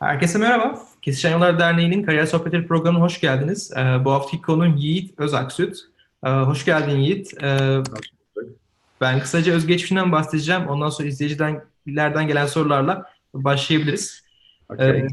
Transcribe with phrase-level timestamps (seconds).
[0.00, 0.82] Herkese merhaba.
[1.02, 3.72] Kesişen Yollar Derneği'nin Kariyer Sohbetleri programına hoş geldiniz.
[3.76, 5.78] Ee, bu haftaki konuğum Yiğit Özaksüt.
[6.26, 7.42] Ee, hoş geldin Yiğit.
[7.42, 7.82] Ee,
[9.00, 10.68] ben kısaca özgeçmişinden bahsedeceğim.
[10.68, 14.24] Ondan sonra izleyicilerden gelen sorularla başlayabiliriz.
[14.68, 14.90] Okay.
[14.90, 15.08] Ee,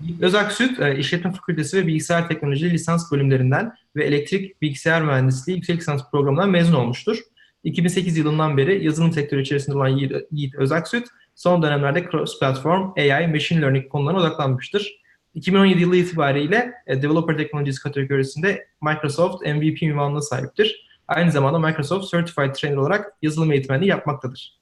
[0.00, 5.76] Yiğit Özaksüt, e, İşletme Fakültesi ve Bilgisayar Teknoloji lisans bölümlerinden ve Elektrik Bilgisayar Mühendisliği yüksek
[5.76, 7.18] lisans programından mezun olmuştur.
[7.64, 11.06] 2008 yılından beri yazılım sektörü içerisinde olan Yiğit, Yiğit Özaksüt,
[11.36, 15.00] son dönemlerde cross-platform, AI, machine learning konularına odaklanmıştır.
[15.34, 20.86] 2017 yılı itibariyle e, Developer Technologies kategorisinde Microsoft MVP ünvanına sahiptir.
[21.08, 24.56] Aynı zamanda Microsoft Certified Trainer olarak yazılım eğitmenliği yapmaktadır.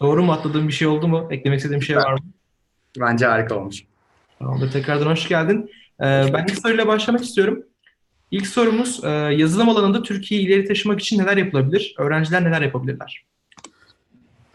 [0.00, 1.28] Doğru mu atladığım bir şey oldu mu?
[1.30, 2.18] Eklemek istediğim bir şey var mı?
[3.00, 3.84] Bence harika olmuş.
[4.38, 4.72] Tamamdır.
[4.72, 5.70] Tekrardan hoş geldin.
[6.00, 7.64] Ee, ben ilk soruyla başlamak istiyorum.
[8.30, 11.94] İlk sorumuz, e, yazılım alanında Türkiye'yi ileri taşımak için neler yapılabilir?
[11.98, 13.24] Öğrenciler neler yapabilirler?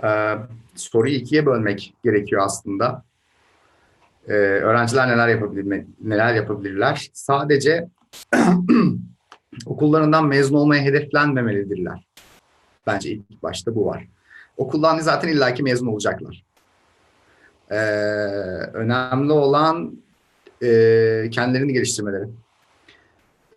[0.03, 0.35] Ee,
[0.75, 3.03] soruyu ikiye bölmek gerekiyor aslında.
[4.27, 7.09] Ee, öğrenciler neler yapabilir, neler yapabilirler?
[7.13, 7.87] Sadece
[9.65, 12.07] okullarından mezun olmaya hedeflenmemelidirler.
[12.87, 14.07] Bence ilk başta bu var.
[14.57, 16.43] Okuldan zaten illaki mezun olacaklar.
[17.71, 17.76] Ee,
[18.74, 19.98] önemli olan
[20.63, 22.26] e, kendilerini geliştirmeleri.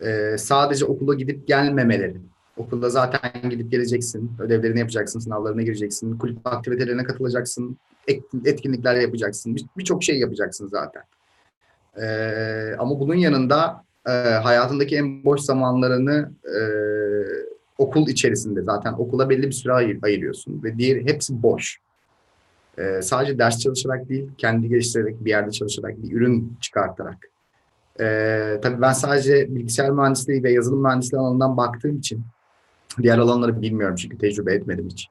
[0.01, 2.17] Ee, sadece okula gidip gelmemeleri.
[2.57, 7.79] Okulda zaten gidip geleceksin, ödevlerini yapacaksın, sınavlarına gireceksin, kulüp aktivitelerine katılacaksın,
[8.45, 11.03] etkinlikler yapacaksın, birçok şey yapacaksın zaten.
[12.01, 16.61] Ee, ama bunun yanında e, hayatındaki en boş zamanlarını e,
[17.79, 21.79] okul içerisinde zaten okula belli bir süre ayır, ayırıyorsun ve diğer hepsi boş.
[22.79, 27.17] Ee, sadece ders çalışarak değil, kendi geliştirerek bir yerde çalışarak, bir ürün çıkartarak.
[28.01, 32.25] Ee, tabii ben sadece bilgisayar mühendisliği ve yazılım mühendisliği alanından baktığım için
[33.03, 35.09] diğer alanları bilmiyorum çünkü tecrübe etmedim hiç.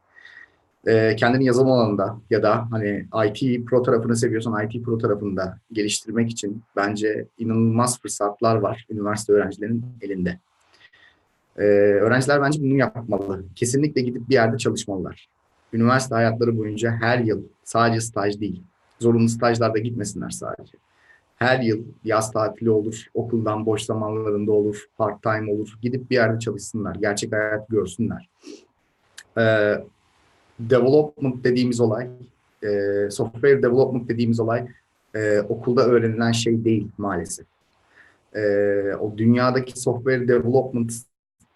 [0.88, 6.32] Ee, kendini yazılım alanında ya da hani IT pro tarafını seviyorsan IT pro tarafında geliştirmek
[6.32, 10.40] için bence inanılmaz fırsatlar var üniversite öğrencilerinin elinde.
[11.58, 11.64] Ee,
[12.02, 13.44] öğrenciler bence bunu yapmalı.
[13.56, 15.30] Kesinlikle gidip bir yerde çalışmalılar.
[15.74, 18.64] Üniversite hayatları boyunca her yıl sadece staj değil,
[19.00, 20.78] zorunlu stajlarda gitmesinler sadece.
[21.46, 25.74] Her yıl yaz tatili olur, okuldan boş zamanlarında olur, part time olur.
[25.82, 28.30] Gidip bir yerde çalışsınlar, gerçek hayat görsünler.
[29.38, 29.74] Ee,
[30.60, 32.08] development dediğimiz olay,
[32.64, 32.70] e,
[33.12, 34.68] software development dediğimiz olay
[35.16, 37.46] e, okulda öğrenilen şey değil maalesef.
[38.36, 38.42] E,
[39.00, 40.94] o dünyadaki software development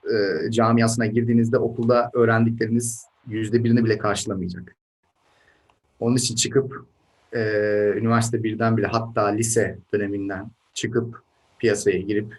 [0.04, 4.76] e, camiasına girdiğinizde okulda öğrendikleriniz yüzde birini bile karşılamayacak.
[6.00, 6.86] Onun için çıkıp
[7.34, 7.42] e,
[7.98, 11.22] üniversite birden bile hatta lise döneminden çıkıp
[11.60, 12.38] piyasaya girip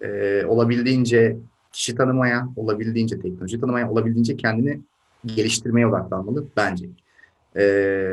[0.00, 1.36] e, olabildiğince
[1.72, 4.80] kişi tanımaya, olabildiğince teknoloji tanımaya, olabildiğince kendini
[5.26, 6.86] geliştirmeye odaklanmalı bence.
[7.56, 7.62] E,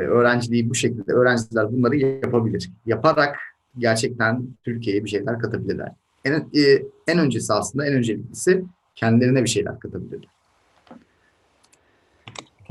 [0.08, 2.70] öğrenciliği bu şekilde, öğrenciler bunları yapabilir.
[2.86, 3.38] Yaparak
[3.78, 5.92] gerçekten Türkiye'ye bir şeyler katabilirler.
[6.24, 8.64] En, e, en öncesi aslında, en önceliklisi
[8.94, 10.28] kendilerine bir şeyler katabilirler.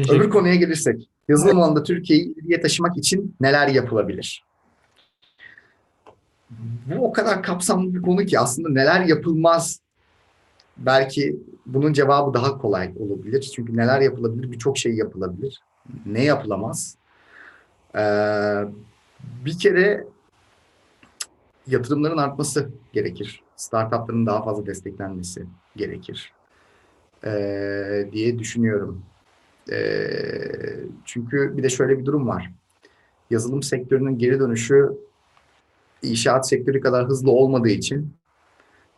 [0.09, 4.43] Öbür konuya gelirsek, yazılım alanında Türkiye'yi ileriye taşımak için neler yapılabilir?
[6.85, 9.79] Bu o kadar kapsamlı bir konu ki aslında neler yapılmaz
[10.77, 13.51] belki bunun cevabı daha kolay olabilir.
[13.55, 14.51] Çünkü neler yapılabilir?
[14.51, 15.61] Birçok şey yapılabilir.
[16.05, 16.95] Ne yapılamaz?
[17.95, 18.63] Ee,
[19.45, 20.07] bir kere
[21.67, 23.43] yatırımların artması gerekir.
[23.55, 26.33] Startupların daha fazla desteklenmesi gerekir.
[27.25, 29.03] Ee, diye düşünüyorum.
[29.71, 32.51] Ee, çünkü bir de şöyle bir durum var.
[33.29, 34.89] Yazılım sektörünün geri dönüşü
[36.01, 38.13] inşaat sektörü kadar hızlı olmadığı için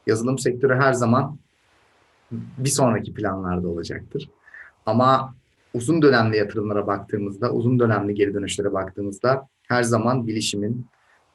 [0.07, 1.37] yazılım sektörü her zaman
[2.31, 4.29] bir sonraki planlarda olacaktır.
[4.85, 5.35] Ama
[5.73, 10.85] uzun dönemli yatırımlara baktığımızda, uzun dönemli geri dönüşlere baktığımızda her zaman bilişimin,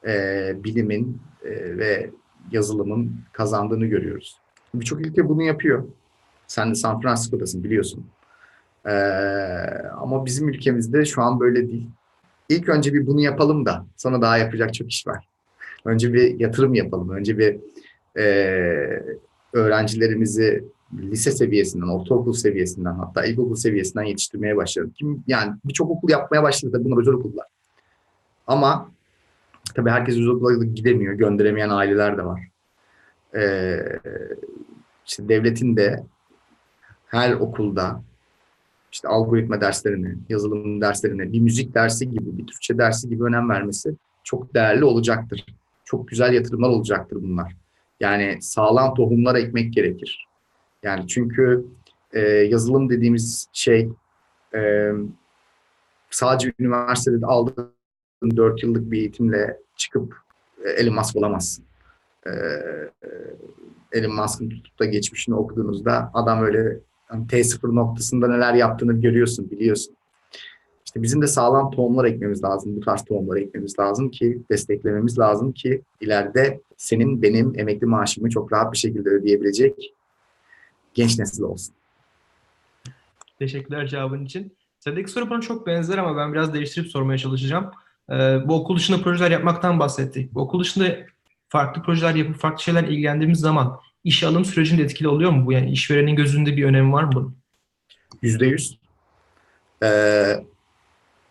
[0.07, 2.09] e, bilimin e, ve
[2.51, 4.37] yazılımın kazandığını görüyoruz.
[4.73, 5.83] Birçok ülke bunu yapıyor.
[6.47, 8.05] Sen de San Francisco'dasın biliyorsun.
[8.87, 8.91] Ee,
[9.97, 11.89] ama bizim ülkemizde şu an böyle değil.
[12.49, 15.27] İlk önce bir bunu yapalım da sonra daha yapacak çok iş var.
[15.85, 17.09] Önce bir yatırım yapalım.
[17.09, 17.59] Önce bir
[18.21, 18.23] e,
[19.53, 20.63] öğrencilerimizi
[20.93, 24.93] lise seviyesinden, ortaokul seviyesinden hatta ilkokul seviyesinden yetiştirmeye başlayalım.
[24.93, 27.47] Kim, yani birçok okul yapmaya başladı da bunlar özel okullar.
[28.47, 28.91] Ama
[29.75, 31.13] tabii herkes özel okula gidemiyor.
[31.13, 32.47] Gönderemeyen aileler de var.
[33.35, 33.79] Ee,
[35.05, 36.03] işte devletin de
[37.07, 38.03] her okulda
[38.91, 43.95] işte algoritma derslerine, yazılım derslerine, bir müzik dersi gibi, bir Türkçe dersi gibi önem vermesi
[44.23, 45.45] çok değerli olacaktır.
[45.85, 47.55] Çok güzel yatırımlar olacaktır bunlar.
[47.99, 50.27] Yani sağlam tohumlar ekmek gerekir.
[50.83, 51.65] Yani çünkü
[52.13, 53.89] e, yazılım dediğimiz şey
[54.55, 54.91] e,
[56.09, 60.15] sadece üniversitede aldığınız 4 yıllık bir eğitimle çıkıp
[60.65, 61.65] e, Elon Musk olamazsın.
[62.25, 63.09] E, e,
[63.91, 69.95] Elon Musk'ın tutup da geçmişini okuduğunuzda adam öyle hani T0 noktasında neler yaptığını görüyorsun, biliyorsun.
[70.85, 72.75] İşte bizim de sağlam tohumlar ekmemiz lazım.
[72.75, 78.53] Bu tarz tohumlar ekmemiz lazım ki desteklememiz lazım ki ileride senin benim emekli maaşımı çok
[78.53, 79.93] rahat bir şekilde ödeyebilecek
[80.93, 81.75] genç nesil olsun.
[83.39, 84.55] Teşekkürler cevabın için.
[84.79, 87.71] Sendeki soru bana çok benzer ama ben biraz değiştirip sormaya çalışacağım.
[88.09, 90.33] Ee, bu okul dışında projeler yapmaktan bahsettik.
[90.33, 90.97] Bu okul dışında
[91.49, 95.51] farklı projeler yapıp farklı şeyler ilgilendiğimiz zaman işe alım sürecinde etkili oluyor mu bu?
[95.51, 97.37] Yani işverenin gözünde bir önemi var mı bunun?
[98.21, 98.79] Yüzde yüz.
[99.83, 100.43] Ee,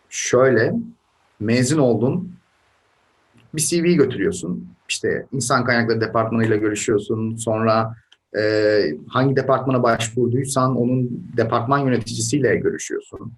[0.09, 0.73] şöyle,
[1.39, 2.35] mezun oldun,
[3.53, 4.67] bir CV götürüyorsun.
[4.89, 7.35] İşte insan kaynakları departmanıyla görüşüyorsun.
[7.35, 7.95] Sonra
[8.37, 13.33] e, hangi departmana başvurduysan onun departman yöneticisiyle görüşüyorsun.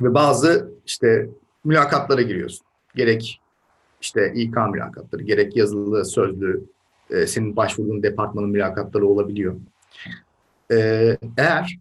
[0.00, 1.28] Ve bazı işte
[1.64, 2.66] mülakatlara giriyorsun.
[2.94, 3.40] Gerek
[4.00, 6.66] işte İK mülakatları, gerek yazılı, sözlü,
[7.10, 9.56] e, senin başvurduğun departmanın mülakatları olabiliyor.
[10.72, 10.76] E,
[11.36, 11.78] eğer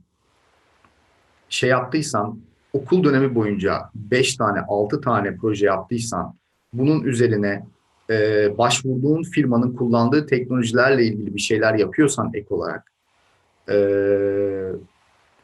[1.50, 2.39] şey yaptıysan,
[2.74, 6.36] okul dönemi boyunca 5 tane, 6 tane proje yaptıysan,
[6.74, 7.66] bunun üzerine
[8.10, 12.92] e, başvurduğun firmanın kullandığı teknolojilerle ilgili bir şeyler yapıyorsan ek olarak,
[13.69, 13.75] e,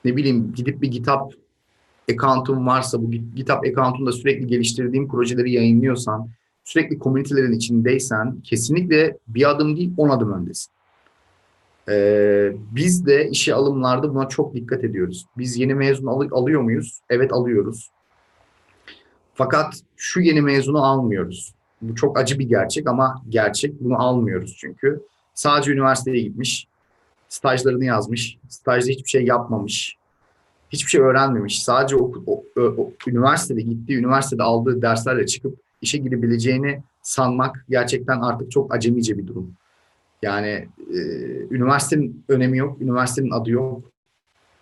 [0.05, 1.31] ne bileyim gidip bir GitHub
[2.11, 6.29] account'un varsa, bu GitHub account'unda sürekli geliştirdiğin projeleri yayınlıyorsan,
[6.63, 10.71] sürekli komünitelerin içindeysen kesinlikle bir adım değil on adım öndesin.
[11.89, 15.25] Ee, biz de işe alımlarda buna çok dikkat ediyoruz.
[15.37, 16.99] Biz yeni mezun al- alıyor muyuz?
[17.09, 17.89] Evet alıyoruz.
[19.33, 21.53] Fakat şu yeni mezunu almıyoruz.
[21.81, 23.81] Bu çok acı bir gerçek ama gerçek.
[23.81, 25.01] Bunu almıyoruz çünkü.
[25.33, 26.67] Sadece üniversiteye gitmiş,
[27.29, 29.97] stajlarını yazmış, stajda hiçbir şey yapmamış,
[30.69, 31.63] hiçbir şey öğrenmemiş.
[31.63, 38.51] Sadece o, o, o, üniversitede gittiği, üniversitede aldığı derslerle çıkıp işe girebileceğini sanmak gerçekten artık
[38.51, 39.53] çok acemice bir durum.
[40.21, 40.99] Yani e,
[41.51, 43.91] üniversitenin önemi yok, üniversitenin adı yok.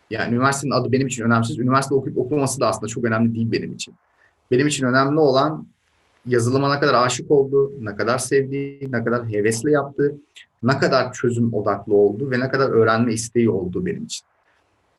[0.10, 1.60] Yani üniversitenin adı benim için önemsiz.
[1.60, 3.95] Üniversite okuyup okumaması da aslında çok önemli değil benim için.
[4.51, 5.68] Benim için önemli olan
[6.25, 10.15] yazılıma ne kadar aşık oldu, ne kadar sevdiği, ne kadar hevesle yaptı,
[10.63, 14.25] ne kadar çözüm odaklı oldu ve ne kadar öğrenme isteği oldu benim için.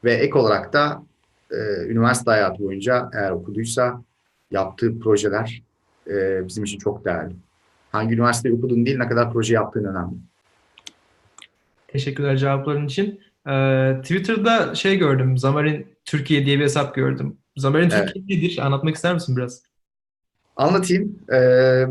[0.04, 1.02] Ve ek olarak da
[1.50, 1.56] e,
[1.86, 4.02] üniversite hayatı boyunca eğer okuduysa
[4.50, 5.62] yaptığı projeler
[6.10, 7.34] e, bizim için çok değerli.
[7.92, 10.14] Hangi üniversiteyi okudun değil, ne kadar proje yaptığın önemli.
[11.88, 13.20] Teşekkürler cevapların için.
[13.48, 17.36] Ee, Twitter'da şey gördüm, Zamarin Türkiye diye bir hesap gördüm.
[17.56, 18.14] Zamarin Evet.
[18.14, 18.58] Türkiye nedir?
[18.62, 19.62] Anlatmak ister misin biraz?
[20.56, 21.18] Anlatayım.
[21.32, 21.86] Ee,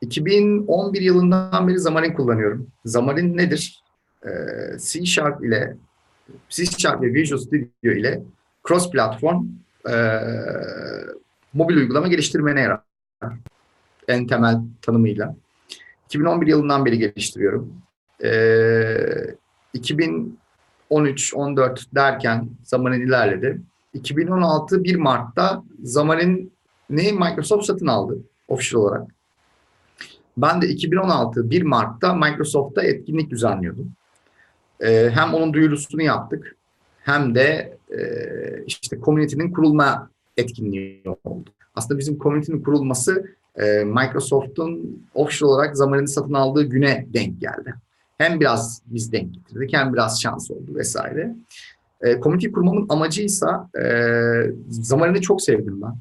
[0.00, 2.66] 2011 yılından beri Xamarin kullanıyorum.
[2.84, 3.80] Xamarin nedir?
[4.24, 4.28] Ee,
[4.78, 5.76] C Sharp ile
[6.48, 8.22] C Sharp ve Visual Studio ile
[8.68, 9.46] cross platform
[9.88, 9.94] e,
[11.52, 12.89] mobil uygulama geliştirmene yarar.
[14.08, 15.36] En temel tanımıyla.
[16.06, 17.72] 2011 yılından beri geliştiriyorum.
[18.24, 19.34] Ee,
[19.74, 20.34] 2013-14
[21.94, 23.60] derken Xamarin ilerledi.
[23.94, 26.52] 2016 1 Mart'ta Xamarin
[26.90, 28.18] ne Microsoft satın aldı
[28.48, 29.08] official olarak.
[30.36, 33.92] Ben de 2016 1 Mart'ta Microsoft'ta etkinlik düzenliyordum.
[34.80, 36.56] Ee, hem onun duyurusunu yaptık
[37.02, 38.00] hem de e,
[38.66, 41.50] işte community'nin kurulma etkinliği oldu.
[41.74, 43.26] Aslında bizim community'nin kurulması
[43.56, 47.74] e, Microsoft'un official olarak zamanını satın aldığı güne denk geldi.
[48.18, 51.34] Hem biraz biz denk getirdik hem biraz şans oldu vesaire.
[52.00, 53.84] E, community kurmamın amacıysa e,
[54.68, 55.96] zamanını çok sevdim ben.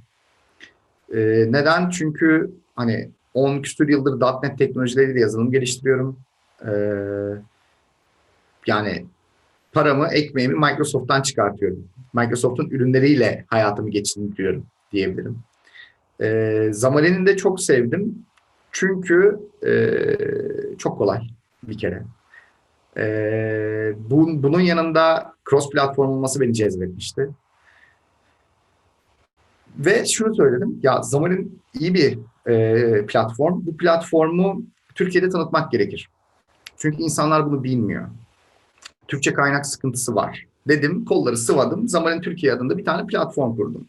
[1.17, 1.89] E, neden?
[1.89, 6.19] Çünkü hani 10 küsur yıldır .NET teknolojileriyle yazılım geliştiriyorum.
[6.65, 6.71] E,
[8.67, 9.05] yani
[9.73, 11.88] paramı, ekmeğimi Microsoft'tan çıkartıyorum.
[12.13, 15.39] Microsoft'un ürünleriyle hayatımı geçindiriyorum diyebilirim.
[16.21, 18.25] E, Xamarin'i de çok sevdim.
[18.71, 19.71] Çünkü e,
[20.77, 21.21] çok kolay
[21.63, 22.03] bir kere.
[22.97, 27.29] E, bu, bunun yanında cross platform olması beni cezbetmişti.
[29.77, 30.79] Ve şunu söyledim.
[30.83, 33.65] Ya Xamarin iyi bir e, platform.
[33.65, 34.63] Bu platformu
[34.95, 36.09] Türkiye'de tanıtmak gerekir.
[36.77, 38.07] Çünkü insanlar bunu bilmiyor.
[39.07, 40.45] Türkçe kaynak sıkıntısı var.
[40.67, 41.83] Dedim, kolları sıvadım.
[41.85, 43.85] Xamarin Türkiye adında bir tane platform kurdum.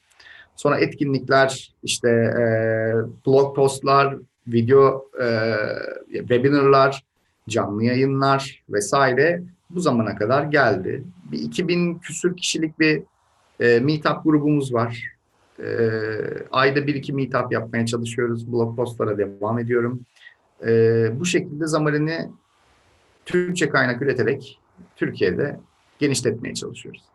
[0.60, 2.44] Sonra etkinlikler, işte e,
[3.26, 5.54] blog postlar, video, e,
[6.12, 7.04] webinarlar,
[7.48, 11.04] canlı yayınlar vesaire bu zamana kadar geldi.
[11.32, 13.02] Bir 2000 küsür kişilik bir
[13.60, 15.04] e, meetup grubumuz var.
[15.58, 15.68] E,
[16.50, 18.52] ayda bir iki meetup yapmaya çalışıyoruz.
[18.52, 20.00] Blog postlara devam ediyorum.
[20.66, 20.70] E,
[21.20, 22.30] bu şekilde Xamarin'i
[23.26, 24.60] Türkçe kaynak üreterek
[24.96, 25.60] Türkiye'de
[25.98, 27.09] genişletmeye çalışıyoruz.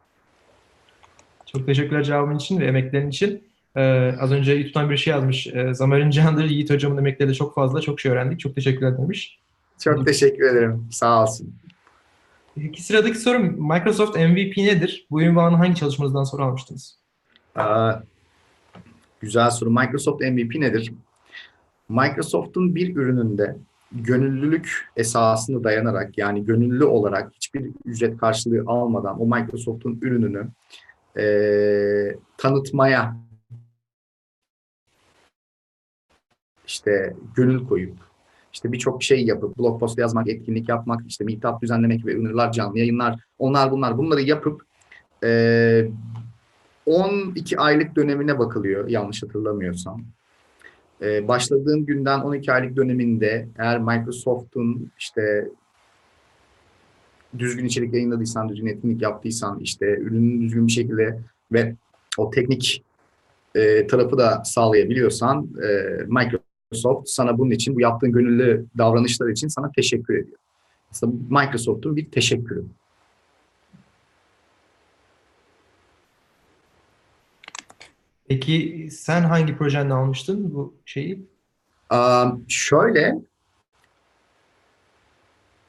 [1.46, 3.44] Çok teşekkürler cevabın için ve emeklerin için.
[3.76, 5.48] Ee, az önce YouTube'dan bir şey yazmış.
[5.48, 7.82] Ee, Zamar'ın Candır, Yiğit Hocam'ın emekleri de çok fazla.
[7.82, 8.40] Çok şey öğrendik.
[8.40, 9.40] Çok teşekkürler demiş.
[9.84, 10.88] Çok teşekkür ederim.
[10.92, 11.56] Sağ olsun.
[12.56, 15.08] Peki sıradaki sorum Microsoft MVP nedir?
[15.12, 16.98] Bu ünvanı hangi çalışmanızdan sonra almıştınız?
[17.56, 17.94] Aa,
[19.20, 19.70] güzel soru.
[19.70, 20.94] Microsoft MVP nedir?
[21.90, 23.56] Microsoft'un bir ürününde
[23.92, 30.48] gönüllülük esasını dayanarak yani gönüllü olarak hiçbir ücret karşılığı almadan o Microsoft'un ürününü
[31.18, 31.26] e,
[32.38, 33.18] tanıtmaya
[36.68, 37.96] işte gönül koyup
[38.54, 42.80] işte birçok şey yapıp blog post yazmak, etkinlik yapmak, işte meetup düzenlemek ve ünlüler canlı
[42.80, 44.62] yayınlar, onlar bunlar bunları yapıp
[45.24, 45.90] e,
[46.86, 50.06] 12 aylık dönemine bakılıyor yanlış hatırlamıyorsam.
[51.02, 55.48] Ee, başladığın günden 12 aylık döneminde eğer Microsoft'un işte
[57.40, 61.20] düzgün içerik yayınladıysan, düzgün etkinlik yaptıysan, işte ürünün düzgün bir şekilde
[61.52, 61.76] ve
[62.18, 62.84] o teknik
[63.56, 65.68] e, tarafı da sağlayabiliyorsan e,
[66.08, 70.38] Microsoft sana bunun için, bu yaptığın gönüllü davranışlar için sana teşekkür ediyor.
[70.92, 72.66] Aslında Microsoft'un bir teşekkürü.
[78.28, 81.26] Peki sen hangi projende almıştın bu şeyi?
[81.92, 83.16] Um, şöyle,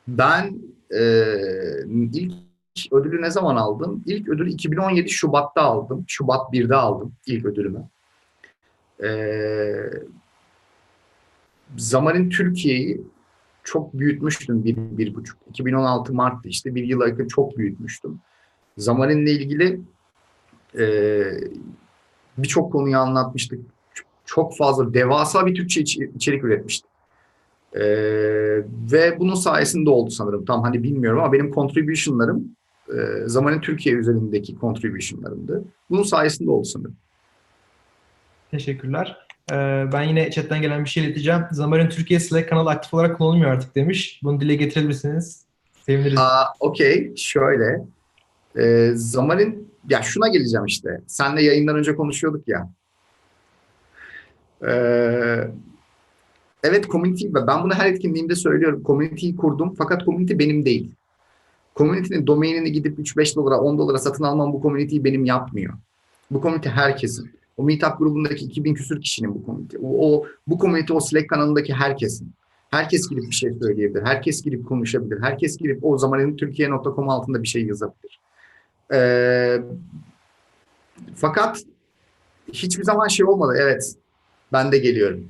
[0.08, 0.58] ben
[0.94, 1.00] e,
[2.12, 2.32] ilk
[2.92, 4.02] ödülü ne zaman aldım?
[4.06, 6.04] İlk ödülü 2017 Şubat'ta aldım.
[6.08, 7.88] Şubat 1'de aldım ilk ödülümü.
[9.02, 9.10] E,
[11.76, 13.00] Zamanın Türkiye'yi
[13.64, 15.38] çok büyütmüştüm bir, bir buçuk.
[15.48, 18.20] 2016 Mart'ta işte bir yıla yakın çok büyütmüştüm.
[18.78, 19.80] Zamanınla ilgili
[20.78, 20.84] e,
[22.38, 23.60] birçok konuyu anlatmıştık.
[24.24, 26.90] Çok fazla devasa bir Türkçe içerik üretmiştik.
[27.76, 27.82] Ee,
[28.92, 30.44] ve bunun sayesinde oldu sanırım.
[30.44, 32.56] Tam hani bilmiyorum ama benim contribution'larım
[32.88, 32.94] e,
[33.26, 35.64] zamanın Türkiye üzerindeki contribution'larımdı.
[35.90, 36.96] Bunun sayesinde oldu sanırım.
[38.50, 39.26] Teşekkürler.
[39.52, 41.40] Ee, ben yine chatten gelen bir şey ileteceğim.
[41.50, 44.20] Zamar'ın Türkiye Slack kanalı aktif olarak kullanılmıyor artık demiş.
[44.22, 45.44] Bunu dile getirebilirsiniz.
[45.86, 46.18] Seviniriz.
[46.60, 47.16] Okey.
[47.16, 47.84] Şöyle.
[48.58, 51.00] Ee, Zamar'ın ya şuna geleceğim işte.
[51.06, 52.70] Senle yayından önce konuşuyorduk ya.
[54.68, 55.50] Ee,
[56.62, 58.82] evet community ben bunu her etkinliğimde söylüyorum.
[58.86, 60.90] Community'yi kurdum fakat community benim değil.
[61.76, 65.74] Community'nin domainini gidip 3-5 dolara 10 dolara satın almam bu community'yi benim yapmıyor.
[66.30, 67.30] Bu community herkesin.
[67.56, 69.76] O meetup grubundaki 2000 küsür kişinin bu community.
[69.82, 72.32] O, o, bu community o Slack kanalındaki herkesin.
[72.70, 74.02] Herkes girip bir şey söyleyebilir.
[74.02, 75.22] Herkes girip konuşabilir.
[75.22, 78.20] Herkes girip o zamanın Türkiye.com altında bir şey yazabilir.
[78.92, 79.62] Ee,
[81.14, 81.62] fakat
[82.52, 83.56] hiçbir zaman şey olmadı.
[83.60, 83.94] Evet
[84.52, 85.28] ben de geliyorum.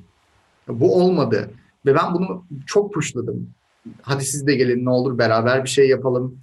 [0.67, 1.51] Bu olmadı.
[1.85, 3.49] Ve ben bunu çok pushladım.
[4.01, 6.39] Hadi siz de gelin ne olur beraber bir şey yapalım.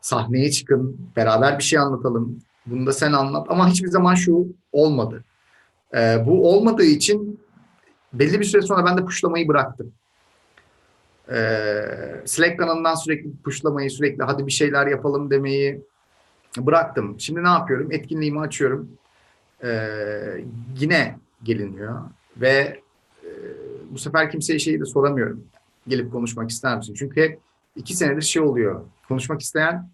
[0.00, 1.00] Sahneye çıkın.
[1.16, 2.38] Beraber bir şey anlatalım.
[2.66, 3.46] Bunu da sen anlat.
[3.50, 5.24] Ama hiçbir zaman şu olmadı.
[5.94, 7.40] Ee, bu olmadığı için
[8.12, 9.92] belli bir süre sonra ben de pushlamayı bıraktım.
[11.30, 15.82] Ee, Slack kanalından sürekli pushlamayı, sürekli hadi bir şeyler yapalım demeyi
[16.58, 17.20] bıraktım.
[17.20, 17.92] Şimdi ne yapıyorum?
[17.92, 18.88] Etkinliğimi açıyorum.
[19.64, 20.44] Ee,
[20.78, 22.00] yine geliniyor
[22.36, 22.83] ve
[23.94, 25.44] bu sefer kimseye şeyi de soramıyorum.
[25.88, 26.94] Gelip konuşmak ister misin?
[26.94, 27.40] Çünkü hep
[27.76, 28.84] iki senedir şey oluyor.
[29.08, 29.88] Konuşmak isteyen,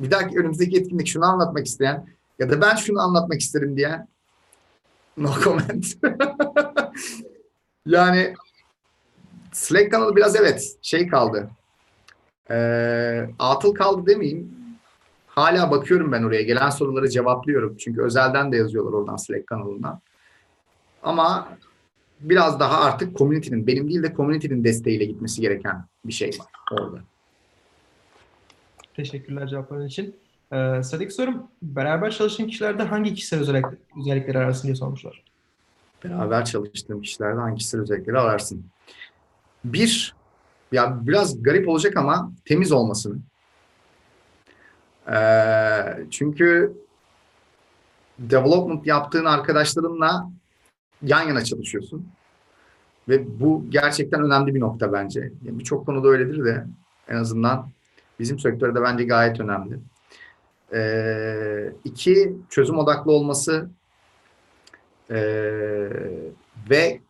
[0.00, 2.06] bir dahaki önümüzdeki etkinlik şunu anlatmak isteyen
[2.38, 4.08] ya da ben şunu anlatmak isterim diyen
[5.16, 5.86] no comment.
[7.86, 8.34] yani
[9.52, 11.50] Slack kanalı biraz evet şey kaldı.
[12.50, 14.54] Ee, atıl kaldı demeyeyim.
[15.26, 16.42] Hala bakıyorum ben oraya.
[16.42, 17.76] Gelen soruları cevaplıyorum.
[17.76, 20.00] Çünkü özelden de yazıyorlar oradan Slack kanalından.
[21.02, 21.48] Ama
[22.28, 26.98] biraz daha artık community'nin, benim değil de community'nin desteğiyle gitmesi gereken bir şey var orada.
[28.94, 30.16] Teşekkürler cevapların için.
[30.52, 33.66] Ee, sıradaki sorum, beraber çalıştığın kişilerde hangi kişisel özellik,
[34.00, 35.22] özellikleri ararsın diye sormuşlar.
[36.04, 38.64] Beraber çalıştığım kişilerde hangi kişisel özellikleri ararsın?
[39.64, 40.14] Bir,
[40.72, 43.18] ya biraz garip olacak ama temiz olmasını.
[45.12, 46.72] Ee, çünkü
[48.18, 50.30] development yaptığın arkadaşlarınla
[51.02, 52.08] yan yana çalışıyorsun.
[53.08, 55.20] Ve bu gerçekten önemli bir nokta bence.
[55.44, 56.66] Yani Birçok konuda öyledir de
[57.08, 57.68] en azından
[58.20, 59.78] bizim sektörde bence gayet önemli.
[60.72, 63.68] Ee, iki, çözüm odaklı olması
[65.10, 65.88] ee,
[66.70, 67.00] ve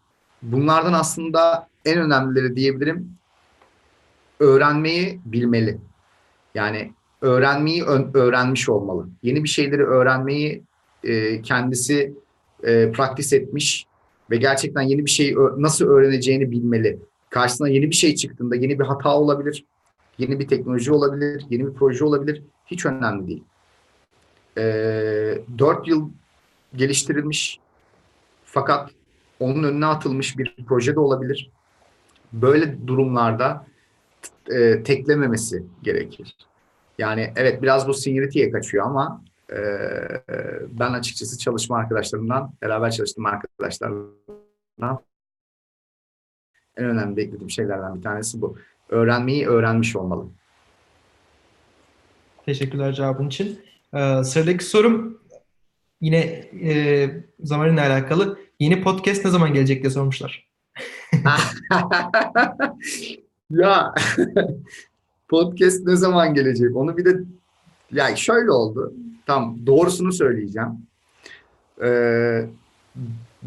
[0.43, 3.17] bunlardan aslında en önemlileri diyebilirim
[4.41, 5.79] öğrenmeyi bilmeli.
[6.55, 7.85] Yani öğrenmeyi
[8.15, 9.09] öğrenmiş olmalı.
[9.23, 10.63] Yeni bir şeyleri öğrenmeyi
[11.05, 12.15] e, kendisi
[12.63, 13.87] e, praktis etmiş
[14.31, 16.99] ve gerçekten yeni bir şeyi nasıl öğreneceğini bilmeli.
[17.31, 19.65] Karşısına yeni bir şey çıktığında yeni bir hata olabilir,
[20.19, 22.43] yeni bir teknoloji olabilir, yeni bir proje olabilir.
[22.67, 23.45] Hiç önemli değil.
[24.59, 24.63] E,
[25.59, 26.11] 4 yıl
[26.77, 27.61] geliştirilmiş
[28.55, 28.91] Fakat
[29.41, 31.51] onun önüne atılmış bir proje de olabilir.
[32.33, 33.67] Böyle durumlarda
[34.51, 36.37] e, teklememesi gerekir.
[36.99, 39.59] Yani evet biraz bu seniority'ye kaçıyor ama e,
[40.69, 45.05] ben açıkçası çalışma arkadaşlarımdan, beraber çalıştığım arkadaşlardan
[46.77, 48.57] en önemli beklediğim şeylerden bir tanesi bu.
[48.89, 50.27] Öğrenmeyi öğrenmiş olmalı.
[52.47, 53.61] Teşekkürler cevabın için.
[53.95, 55.21] Ee, sıradaki sorum
[56.01, 56.19] yine
[56.65, 57.11] e,
[57.41, 58.39] zamanla alakalı.
[58.61, 60.49] Yeni podcast ne zaman gelecek diye sormuşlar.
[63.51, 63.95] ya
[65.29, 66.77] podcast ne zaman gelecek?
[66.77, 67.21] Onu bir de
[67.93, 68.95] yani şöyle oldu.
[69.27, 70.71] Tam doğrusunu söyleyeceğim.
[71.83, 72.47] Ee,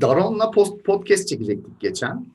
[0.02, 2.26] Daron'la post podcast çekecektik geçen.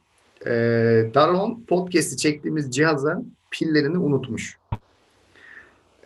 [0.47, 4.59] Ee, Daron podcast'i çektiğimiz cihazın pillerini unutmuş.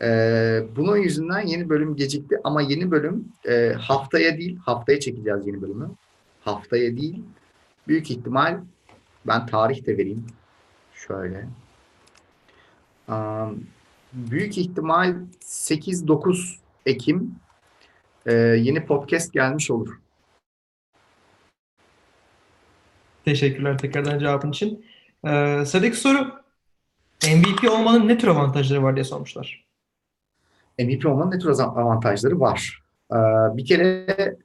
[0.02, 5.62] Ee, bunun yüzünden yeni bölüm gecikti ama yeni bölüm e, haftaya değil, haftaya çekeceğiz yeni
[5.62, 5.90] bölümü.
[6.40, 7.23] Haftaya değil,
[7.88, 8.61] büyük ihtimal
[9.26, 10.26] ben tarih de vereyim.
[10.95, 11.49] Şöyle.
[13.09, 13.64] Um,
[14.12, 17.35] büyük ihtimal 8-9 Ekim
[18.26, 19.99] e, yeni podcast gelmiş olur.
[23.25, 24.85] Teşekkürler tekrardan cevabın için.
[25.26, 26.19] Ee, sıradaki soru
[27.25, 29.66] MVP olmanın ne tür avantajları var diye sormuşlar.
[30.78, 32.83] MVP olmanın ne tür avantajları var?
[33.12, 33.16] Ee,
[33.57, 34.37] bir kere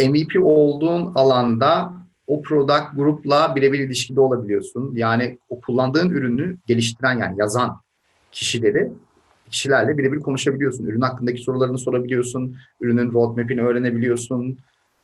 [0.00, 1.92] MVP olduğun alanda
[2.26, 4.92] o product grupla birebir ilişkide olabiliyorsun.
[4.94, 7.80] Yani o kullandığın ürünü geliştiren yani yazan
[8.32, 8.92] kişileri
[9.50, 10.86] kişilerle birebir konuşabiliyorsun.
[10.86, 12.56] Ürün hakkındaki sorularını sorabiliyorsun.
[12.80, 14.58] Ürünün roadmap'ini öğrenebiliyorsun.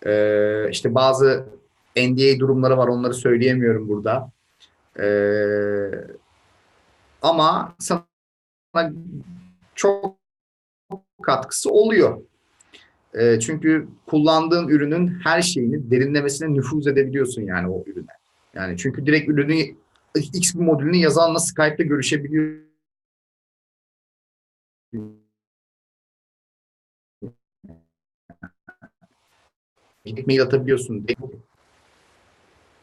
[0.06, 1.44] Ee, işte bazı
[1.96, 2.88] NDA durumları var.
[2.88, 4.30] Onları söyleyemiyorum burada.
[5.00, 5.90] Ee,
[7.22, 8.92] ama sana
[9.74, 10.16] çok
[11.22, 12.22] katkısı oluyor.
[13.14, 18.12] E, çünkü kullandığın ürünün her şeyini derinlemesine nüfuz edebiliyorsun yani o ürüne.
[18.54, 19.54] Yani çünkü direkt ürünü
[20.16, 22.71] X bir modülünü yazanla Skype'da görüşebiliyor.
[30.04, 31.06] Gidip mail atabiliyorsun.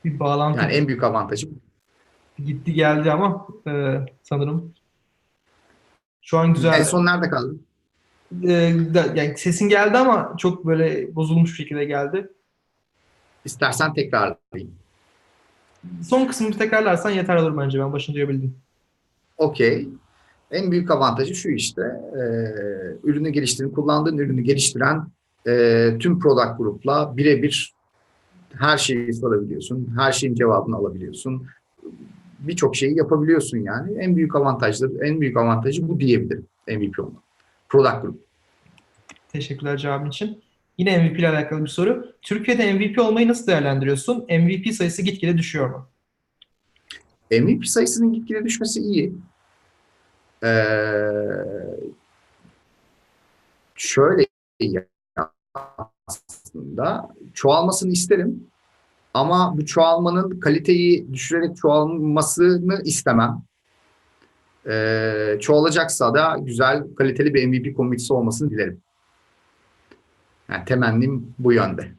[0.05, 1.49] Bir bağlantı Yani en büyük avantajı
[2.45, 4.73] gitti geldi ama e, sanırım
[6.21, 6.79] şu an güzel.
[6.79, 7.65] En son nerede kaldın?
[8.43, 8.53] E,
[8.93, 12.29] yani sesin geldi ama çok böyle bozulmuş şekilde geldi.
[13.45, 14.75] İstersen tekrarlayayım.
[16.03, 17.79] Son kısmını tekrarlarsan yeter olur bence.
[17.79, 18.57] Ben başını duyabildim.
[19.37, 19.89] Okey.
[20.51, 21.81] En büyük avantajı şu işte.
[22.15, 22.21] E,
[23.03, 25.07] ürünü geliştiren, kullandığın ürünü geliştiren
[25.47, 27.73] e, tüm product grupla birebir
[28.57, 29.93] her şeyi sorabiliyorsun.
[29.97, 31.47] Her şeyin cevabını alabiliyorsun.
[32.39, 33.97] Birçok şeyi yapabiliyorsun yani.
[33.99, 37.23] En büyük avantajları, en büyük avantajı bu diyebilirim MVP olmak.
[37.69, 38.19] Product Group.
[39.31, 40.41] Teşekkürler cevabın için.
[40.77, 42.05] Yine MVP ile alakalı bir soru.
[42.21, 44.25] Türkiye'de MVP olmayı nasıl değerlendiriyorsun?
[44.29, 45.87] MVP sayısı gitgide düşüyor mu?
[47.31, 49.13] MVP sayısının gitgide düşmesi iyi.
[50.43, 50.49] Ee,
[53.75, 54.27] şöyle
[56.07, 58.47] aslında çoğalmasını isterim
[59.13, 63.43] ama bu çoğalmanın kaliteyi düşürerek çoğalmasını istemem.
[64.67, 68.81] Ee, çoğalacaksa da güzel, kaliteli bir MVP komitesi olmasını dilerim.
[70.49, 71.91] Yani temennim bu yönde.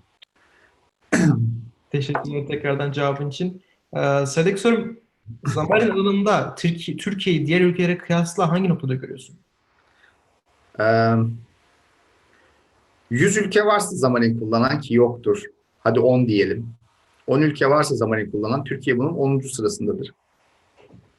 [1.91, 3.63] Teşekkürler tekrardan cevabın için.
[3.93, 4.61] Ee, sıradaki
[5.47, 9.37] zaman Türkiye, Türkiye'yi diğer ülkelere kıyasla hangi noktada görüyorsun?
[10.81, 11.13] Ee,
[13.11, 15.43] 100 ülke varsa zamanı kullanan ki yoktur.
[15.79, 16.69] Hadi 10 diyelim.
[17.27, 19.41] 10 ülke varsa zamanı kullanan Türkiye bunun 10.
[19.41, 20.15] sırasındadır.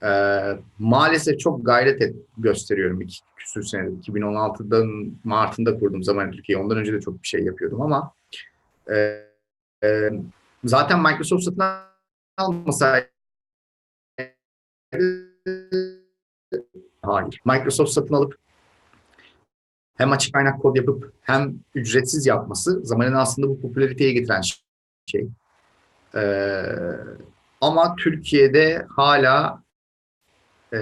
[0.03, 4.11] Ee, maalesef çok gayret et, gösteriyorum iki küsür senedir.
[4.11, 6.57] 2016'dan Mart'ında kurdum zaman Türkiye.
[6.57, 8.13] Ondan önce de çok bir şey yapıyordum ama
[8.93, 9.25] e,
[9.83, 10.11] e,
[10.63, 11.63] zaten Microsoft satın
[12.37, 13.10] almasaydı
[17.13, 17.41] hayır.
[17.45, 18.35] Microsoft satın alıp
[19.97, 24.41] hem açık kaynak kod yapıp hem ücretsiz yapması zamanın aslında bu popülariteye getiren
[25.05, 25.27] şey.
[26.15, 26.63] Ee,
[27.61, 29.63] ama Türkiye'de hala
[30.73, 30.79] e,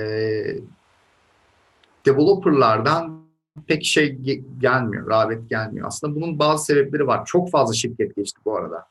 [2.06, 3.20] developerlardan
[3.68, 4.16] pek şey
[4.60, 5.88] gelmiyor, rağbet gelmiyor.
[5.88, 7.26] Aslında bunun bazı sebepleri var.
[7.26, 8.86] Çok fazla şirket geçti bu arada.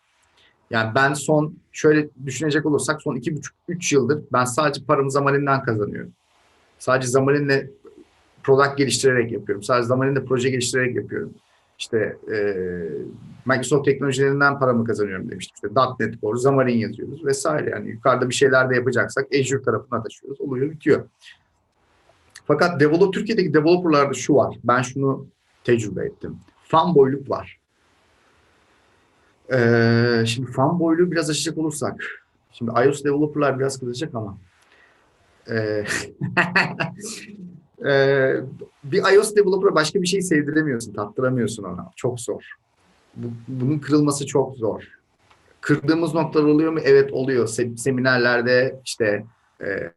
[0.70, 5.62] Yani ben son, şöyle düşünecek olursak son iki buçuk, üç yıldır ben sadece paramı Zamarin'den
[5.62, 6.12] kazanıyorum.
[6.78, 7.70] Sadece Zamarin'le
[8.42, 9.62] product geliştirerek yapıyorum.
[9.62, 11.34] Sadece Zamarin'de proje geliştirerek yapıyorum.
[11.78, 12.36] İşte e,
[13.46, 15.54] Microsoft teknolojilerinden paramı kazanıyorum demiştim.
[15.54, 15.68] İşte
[16.00, 17.70] .NET Core, Xamarin yazıyoruz vesaire.
[17.70, 20.40] Yani yukarıda bir şeyler de yapacaksak Azure tarafına taşıyoruz.
[20.40, 21.04] Oluyor, bitiyor.
[22.46, 24.56] Fakat develop, Türkiye'deki developerlarda şu var.
[24.64, 25.26] Ben şunu
[25.64, 26.36] tecrübe ettim.
[26.64, 27.58] Fanboyluk var.
[29.52, 32.24] Ee, şimdi fanboyluğu biraz açacak olursak.
[32.52, 34.38] Şimdi iOS developerlar biraz kızacak ama.
[35.50, 35.84] Ee,
[37.88, 38.34] ee,
[38.84, 41.90] bir iOS developer'a başka bir şey sevdiremiyorsun, tattıramıyorsun ona.
[41.96, 42.42] Çok zor.
[43.16, 44.82] Bu, bunun kırılması çok zor.
[45.60, 46.80] Kırdığımız noktalar oluyor mu?
[46.84, 47.46] Evet oluyor.
[47.46, 49.24] Se- seminerlerde işte
[49.60, 49.92] e,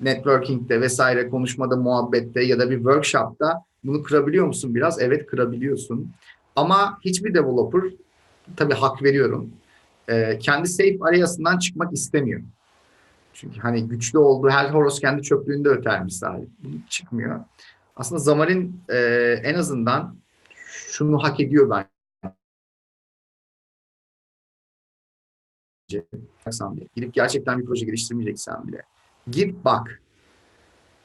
[0.00, 5.02] networking'de vesaire konuşmada, muhabbette ya da bir workshop'ta bunu kırabiliyor musun biraz?
[5.02, 6.12] Evet kırabiliyorsun.
[6.56, 7.82] Ama hiçbir developer
[8.56, 9.50] tabii hak veriyorum.
[10.08, 12.40] e, kendi safe arayasından çıkmak istemiyor.
[13.36, 16.48] Çünkü hani güçlü olduğu her horoz kendi çöplüğünde öter misali.
[16.58, 17.44] Bu çıkmıyor.
[17.96, 18.96] Aslında Xamarin e,
[19.44, 20.16] en azından
[20.64, 21.86] şunu hak ediyor bence.
[26.60, 26.88] bile.
[26.94, 28.82] Gidip gerçekten bir proje geliştirmeyeceksen bile.
[29.30, 30.02] Gir bak.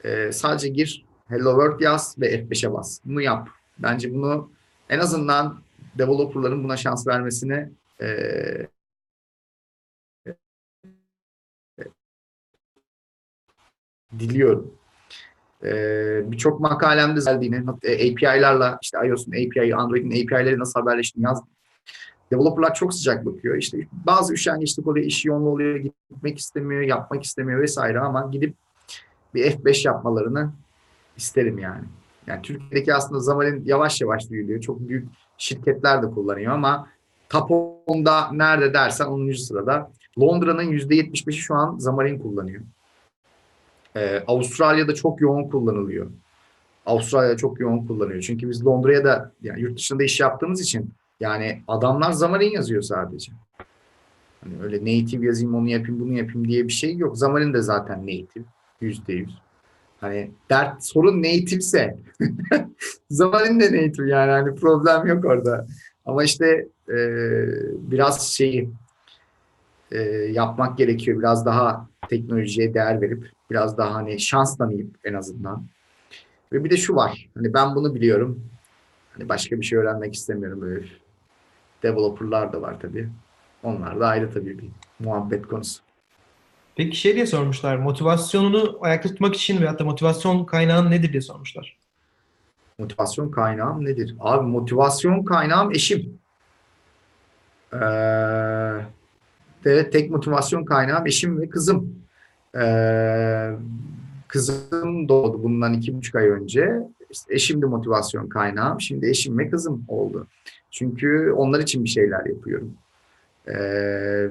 [0.04, 3.00] E, sadece gir, Hello World yaz ve F5'e bas.
[3.04, 3.48] Bunu yap.
[3.78, 4.50] Bence bunu
[4.88, 5.62] en azından
[5.98, 8.08] developerların buna şans vermesini e,
[14.18, 14.74] diliyorum.
[15.64, 21.48] Ee, Birçok makalemde geldiğini, API'larla işte iOS'un API, Android'in API'leri nasıl haberleştiğini yazdım.
[22.32, 23.56] Developerlar çok sıcak bakıyor.
[23.56, 28.54] İşte bazı üşengeçlik oluyor, iş yoğun oluyor, gitmek istemiyor, yapmak istemiyor vesaire ama gidip
[29.34, 30.52] bir F5 yapmalarını
[31.16, 31.84] isterim yani.
[32.26, 34.60] Yani Türkiye'deki aslında Xamarin yavaş yavaş büyüyor.
[34.60, 36.88] Çok büyük şirketler de kullanıyor ama
[37.28, 39.32] top 10'da nerede dersen 10.
[39.32, 39.90] sırada.
[40.20, 42.62] Londra'nın %75'i şu an Xamarin kullanıyor.
[43.96, 46.10] Ee, Avustralya'da çok yoğun kullanılıyor.
[46.86, 48.20] Avustralya'da çok yoğun kullanıyor.
[48.20, 53.32] Çünkü biz Londra'ya da yani yurt dışında iş yaptığımız için yani adamlar Xamarin yazıyor sadece.
[54.44, 57.12] Hani öyle native yazayım onu yapayım bunu yapayım diye bir şey yok.
[57.14, 58.44] Xamarin de zaten native.
[58.80, 59.38] Yüzde yüz.
[60.00, 61.96] Hani dert sorun native'se
[63.10, 65.66] Xamarin de native yani hani problem yok orada.
[66.06, 66.96] Ama işte e,
[67.90, 68.70] biraz şeyi
[69.92, 70.00] e,
[70.32, 71.18] yapmak gerekiyor.
[71.18, 75.64] Biraz daha teknolojiye değer verip biraz daha hani şans tanıyıp en azından.
[76.52, 77.28] Ve bir de şu var.
[77.34, 78.44] Hani ben bunu biliyorum.
[79.12, 80.86] Hani başka bir şey öğrenmek istemiyorum böyle.
[81.82, 83.08] Developerlar da var tabii.
[83.62, 85.82] Onlar da ayrı tabii bir muhabbet konusu.
[86.76, 87.76] Peki şey diye sormuşlar.
[87.76, 91.78] Motivasyonunu ayakta tutmak için veyahut da motivasyon kaynağın nedir diye sormuşlar.
[92.78, 94.16] Motivasyon kaynağım nedir?
[94.20, 96.18] Abi motivasyon kaynağım eşim.
[97.74, 98.80] Ee,
[99.64, 102.01] tek motivasyon kaynağım eşim ve kızım.
[102.60, 103.50] Ee,
[104.28, 106.80] kızım doğdu bundan iki buçuk ay önce.
[107.10, 108.80] İşte eşim de motivasyon kaynağım.
[108.80, 110.26] Şimdi eşim ve kızım oldu.
[110.70, 112.74] Çünkü onlar için bir şeyler yapıyorum.
[113.48, 114.28] Ee,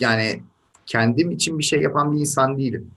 [0.00, 0.40] yani
[0.86, 2.90] kendim için bir şey yapan bir insan değilim.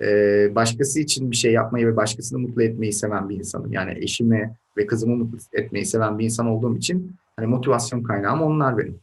[0.00, 3.72] Ee, başkası için bir şey yapmayı ve başkasını mutlu etmeyi seven bir insanım.
[3.72, 8.78] Yani eşimi ve kızımı mutlu etmeyi seven bir insan olduğum için hani motivasyon kaynağım onlar
[8.78, 8.98] benim.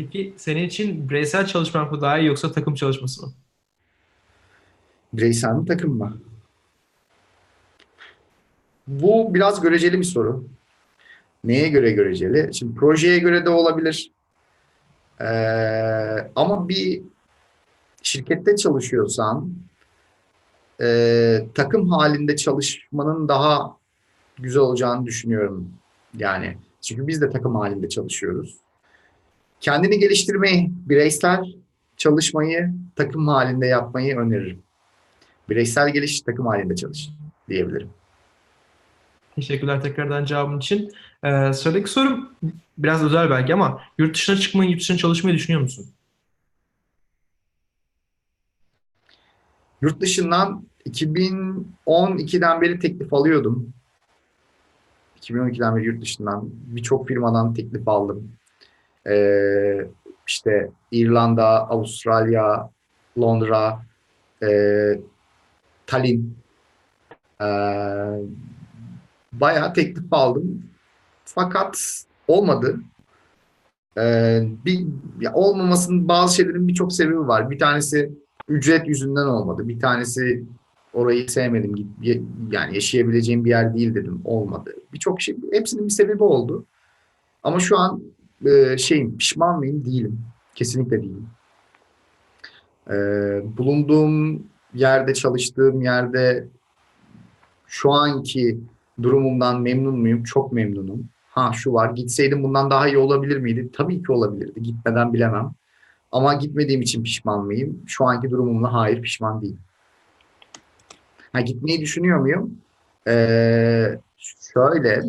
[0.00, 3.32] Peki senin için bireysel çalışmak mı daha iyi yoksa takım çalışması mı?
[5.12, 6.20] Bireysel mi takım mı?
[8.86, 10.44] Bu biraz göreceli bir soru.
[11.44, 12.54] Neye göre göreceli?
[12.54, 14.12] Şimdi projeye göre de olabilir.
[15.20, 17.02] Ee, ama bir
[18.02, 19.54] şirkette çalışıyorsan
[20.82, 23.76] e, takım halinde çalışmanın daha
[24.38, 25.72] güzel olacağını düşünüyorum.
[26.16, 28.60] Yani çünkü biz de takım halinde çalışıyoruz.
[29.60, 31.44] Kendini geliştirmeyi, bireysel
[31.96, 34.62] çalışmayı takım halinde yapmayı öneririm.
[35.48, 37.08] Bireysel geliş takım halinde çalış
[37.48, 37.90] diyebilirim.
[39.34, 40.92] Teşekkürler tekrardan cevabın için.
[41.24, 42.30] Ee, sıradaki sorum
[42.78, 45.86] biraz özel belki ama yurt dışına çıkmayı, yurt dışına çalışmayı düşünüyor musun?
[49.82, 53.72] Yurt dışından 2012'den beri teklif alıyordum.
[55.20, 58.32] 2012'den beri yurt dışından birçok firmadan teklif aldım.
[59.06, 59.86] Ee,
[60.26, 62.70] işte İrlanda, Avustralya,
[63.18, 63.82] Londra,
[64.42, 64.50] e,
[65.86, 66.36] Tallinn.
[67.40, 67.44] Ee,
[69.32, 70.62] bayağı teklif aldım.
[71.24, 72.80] Fakat olmadı.
[73.98, 74.86] Ee, bir
[75.20, 77.50] ya olmamasının bazı şeylerin birçok sebebi var.
[77.50, 78.12] Bir tanesi
[78.48, 79.68] ücret yüzünden olmadı.
[79.68, 80.44] Bir tanesi
[80.92, 81.94] orayı sevmedim.
[82.50, 84.20] Yani yaşayabileceğim bir yer değil dedim.
[84.24, 84.74] Olmadı.
[84.92, 86.66] Birçok şey, hepsinin bir sebebi oldu.
[87.42, 88.02] Ama şu an
[88.46, 89.84] e, şeyim, pişman mıyım?
[89.84, 90.20] Değilim.
[90.54, 91.28] Kesinlikle değilim.
[92.90, 92.96] E,
[93.56, 94.42] bulunduğum
[94.74, 96.48] yerde, çalıştığım yerde
[97.66, 98.60] şu anki
[99.02, 100.24] durumumdan memnun muyum?
[100.24, 101.08] Çok memnunum.
[101.30, 103.70] Ha şu var, gitseydim bundan daha iyi olabilir miydi?
[103.72, 104.62] Tabii ki olabilirdi.
[104.62, 105.52] Gitmeden bilemem.
[106.12, 107.82] Ama gitmediğim için pişman mıyım?
[107.86, 109.60] Şu anki durumumla hayır pişman değilim.
[111.32, 112.58] Ha, gitmeyi düşünüyor muyum?
[113.08, 115.02] Ee, şöyle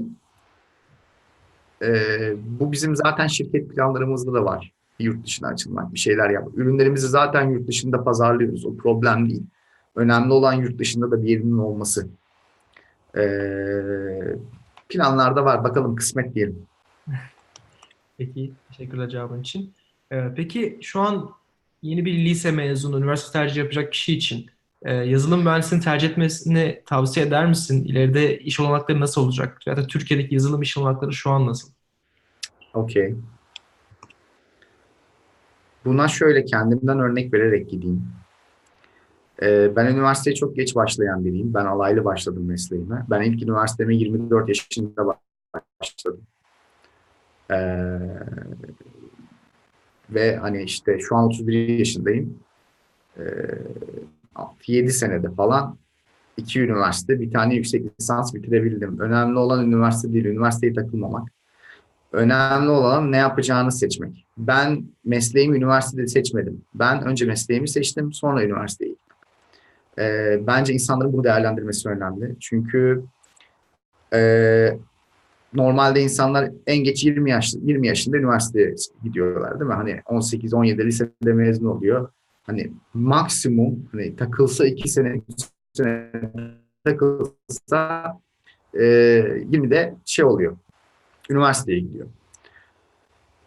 [2.60, 4.72] bu bizim zaten şirket planlarımızda da var.
[5.00, 6.58] Yurt dışına açılmak, bir şeyler yapmak.
[6.58, 8.66] Ürünlerimizi zaten yurt dışında pazarlıyoruz.
[8.66, 9.44] O problem değil.
[9.96, 12.08] Önemli olan yurt dışında da bir yerinin olması.
[13.18, 14.36] Ee,
[14.90, 15.64] planlarda var.
[15.64, 16.66] Bakalım kısmet diyelim.
[18.18, 19.74] Peki, teşekkürler cevabın için.
[20.12, 21.30] Ee, peki şu an
[21.82, 24.46] yeni bir lise mezunu, üniversite tercih yapacak kişi için
[24.82, 27.84] e, yazılım mühendisliğini tercih etmesini tavsiye eder misin?
[27.84, 29.68] İleride iş olanakları nasıl olacak?
[29.68, 31.70] Ya da Türkiye'deki yazılım iş olanakları şu an nasıl?
[32.74, 33.16] Okey.
[35.86, 38.08] Buna şöyle kendimden örnek vererek gideyim.
[39.42, 41.54] Ee, ben üniversiteye çok geç başlayan biriyim.
[41.54, 43.06] Ben alaylı başladım mesleğime.
[43.10, 45.18] Ben ilk üniversiteme 24 yaşında
[45.82, 46.22] başladım.
[47.52, 47.98] Ee,
[50.10, 52.40] ve hani işte şu an 31 yaşındayım.
[53.18, 53.24] Ee,
[54.68, 55.78] 7 senede falan
[56.38, 59.00] iki üniversite, bir tane yüksek lisans bitirebildim.
[59.00, 61.30] Önemli olan üniversite değil, üniversiteye takılmamak.
[62.12, 64.26] Önemli olan ne yapacağını seçmek.
[64.38, 66.62] Ben mesleğimi üniversitede seçmedim.
[66.74, 68.96] Ben önce mesleğimi seçtim, sonra üniversiteyi.
[70.00, 72.36] Ee, bence insanların bunu değerlendirmesi önemli.
[72.40, 73.04] Çünkü
[74.14, 74.78] e,
[75.54, 79.76] normalde insanlar en geç 20 yaş 20 yaşında üniversiteye gidiyorlar değil mi?
[79.76, 82.10] Hani 18 17 lisede mezun oluyor.
[82.52, 85.24] Hani maksimum hani takılsa 2 sene 3
[85.74, 86.12] sene
[86.84, 88.20] takılsa
[88.74, 90.58] e, 20'de şey oluyor.
[91.30, 92.08] Üniversiteye gidiyor.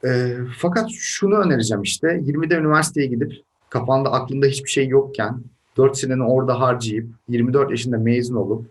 [0.05, 3.33] E, fakat şunu önereceğim işte 20'de üniversiteye gidip
[3.71, 5.43] kafanda aklında hiçbir şey yokken
[5.77, 8.67] 4 seneni orada harcayıp 24 yaşında mezun olup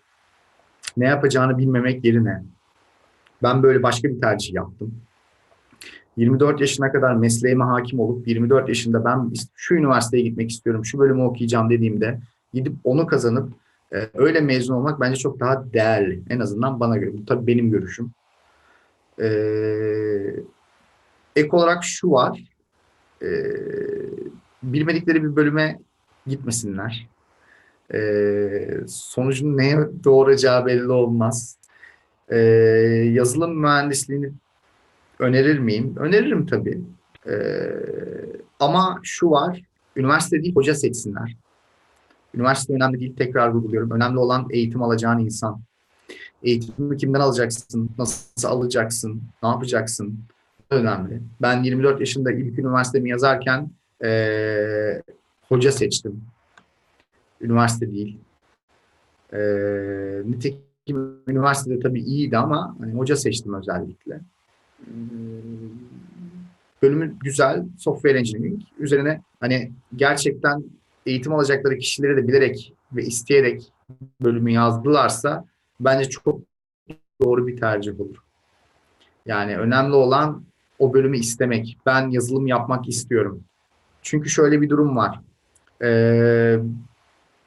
[0.98, 2.43] ne yapacağını bilmemek yerine
[3.43, 5.02] ben böyle başka bir tercih yaptım.
[6.17, 11.21] 24 yaşına kadar mesleğime hakim olup 24 yaşında ben şu üniversiteye gitmek istiyorum, şu bölümü
[11.21, 12.19] okuyacağım dediğimde
[12.54, 13.49] gidip onu kazanıp
[13.93, 16.21] e, öyle mezun olmak bence çok daha değerli.
[16.30, 17.13] En azından bana göre.
[17.13, 18.12] Bu tabii benim görüşüm.
[19.21, 19.28] E,
[21.36, 22.43] ek olarak şu var.
[23.21, 23.30] E,
[24.63, 25.80] bilmedikleri bir bölüme
[26.28, 27.08] gitmesinler.
[27.93, 27.99] E,
[28.88, 31.58] sonucun neye doğuracağı belli olmaz.
[32.30, 32.38] E,
[33.13, 34.32] yazılım mühendisliğini
[35.19, 35.95] önerir miyim?
[35.97, 36.82] Öneririm tabii.
[37.28, 37.36] E,
[38.60, 39.62] ama şu var,
[39.95, 41.38] üniversite değil hoca seçsinler.
[42.36, 43.91] Üniversite önemli değil, tekrar vurguluyorum.
[43.91, 45.62] Önemli olan eğitim alacağın insan.
[46.43, 50.19] Eğitimi kimden alacaksın, nasıl alacaksın, ne yapacaksın?
[50.69, 51.21] Önemli.
[51.41, 53.69] Ben 24 yaşında ilk üniversitemi yazarken
[54.04, 55.02] e,
[55.49, 56.21] hoca seçtim.
[57.41, 58.19] Üniversite değil.
[59.34, 59.39] E,
[60.26, 64.21] nitekim üniversitede tabii iyiydi ama hani hoca seçtim özellikle.
[64.88, 64.93] E,
[66.82, 68.62] bölümü güzel, software engineering.
[68.80, 70.63] Üzerine hani gerçekten
[71.06, 73.74] eğitim alacakları kişileri de bilerek ve isteyerek
[74.22, 75.46] bölümü yazdılarsa
[75.80, 76.39] bence çok
[77.22, 78.17] doğru bir tercih olur.
[79.26, 80.43] Yani önemli olan
[80.80, 81.78] o bölümü istemek.
[81.86, 83.43] Ben yazılım yapmak istiyorum.
[84.02, 85.19] Çünkü şöyle bir durum var.
[85.84, 86.60] Ee,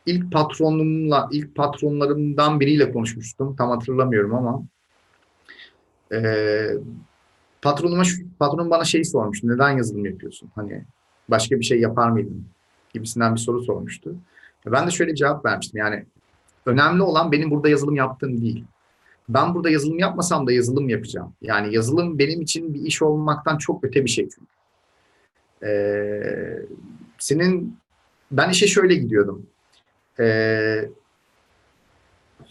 [0.06, 3.56] ilk patronumla, ilk patronlarımdan biriyle konuşmuştum.
[3.56, 4.62] Tam hatırlamıyorum ama.
[6.12, 6.70] Ee,
[7.62, 8.02] patronuma,
[8.38, 9.42] patronum bana şey sormuş.
[9.42, 10.50] Neden yazılım yapıyorsun?
[10.54, 10.84] Hani
[11.28, 12.44] başka bir şey yapar mıydın?
[12.94, 14.14] Gibisinden bir soru sormuştu.
[14.66, 15.78] Ben de şöyle cevap vermiştim.
[15.78, 16.04] Yani
[16.66, 18.64] önemli olan benim burada yazılım yaptığım değil.
[19.28, 21.32] Ben burada yazılım yapmasam da yazılım yapacağım.
[21.42, 24.28] Yani yazılım benim için bir iş olmaktan çok öte bir şey.
[25.62, 26.58] Ee,
[27.18, 27.78] senin
[28.30, 29.46] ben işe şöyle gidiyordum.
[30.20, 30.88] Ee,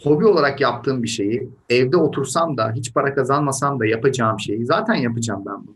[0.03, 4.95] hobi olarak yaptığım bir şeyi evde otursam da hiç para kazanmasam da yapacağım şeyi zaten
[4.95, 5.75] yapacağım ben bunu.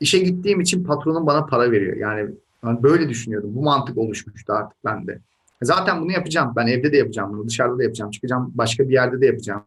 [0.00, 1.96] İşe gittiğim için patronum bana para veriyor.
[1.96, 2.30] Yani
[2.64, 3.54] ben böyle düşünüyordum.
[3.54, 5.20] Bu mantık oluşmuştu artık bende.
[5.62, 6.52] Zaten bunu yapacağım.
[6.56, 7.48] Ben evde de yapacağım bunu.
[7.48, 8.10] Dışarıda da yapacağım.
[8.10, 9.64] Çıkacağım başka bir yerde de yapacağım.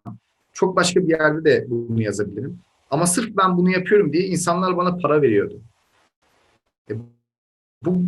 [0.53, 2.59] Çok başka bir yerde de bunu yazabilirim.
[2.91, 5.61] Ama sırf ben bunu yapıyorum diye insanlar bana para veriyordu.
[6.89, 6.93] E,
[7.85, 8.01] bu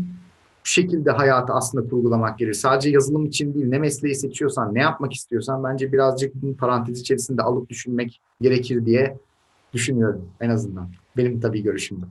[0.69, 2.59] şekilde hayatı aslında kurgulamak gerekir.
[2.59, 7.69] Sadece yazılım için değil, ne mesleği seçiyorsan, ne yapmak istiyorsan bence birazcık parantez içerisinde alıp
[7.69, 9.17] düşünmek gerekir diye
[9.73, 10.89] düşünüyorum en azından.
[11.17, 12.05] Benim tabii görüşüm bu.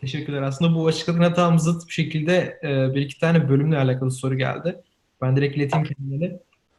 [0.00, 0.42] Teşekkürler.
[0.42, 4.80] Aslında bu açıkladığına tam zıt bir şekilde e, bir iki tane bölümle alakalı soru geldi.
[5.22, 6.38] Ben direkt ileteyim kendilerine.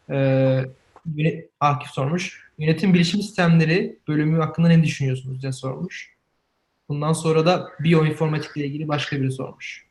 [0.09, 2.49] E, Akif sormuş.
[2.57, 6.13] Yönetim bilişim sistemleri bölümü hakkında ne düşünüyorsunuz diye sormuş.
[6.89, 9.82] Bundan sonra da biyoinformatikle ilgili başka biri sormuş.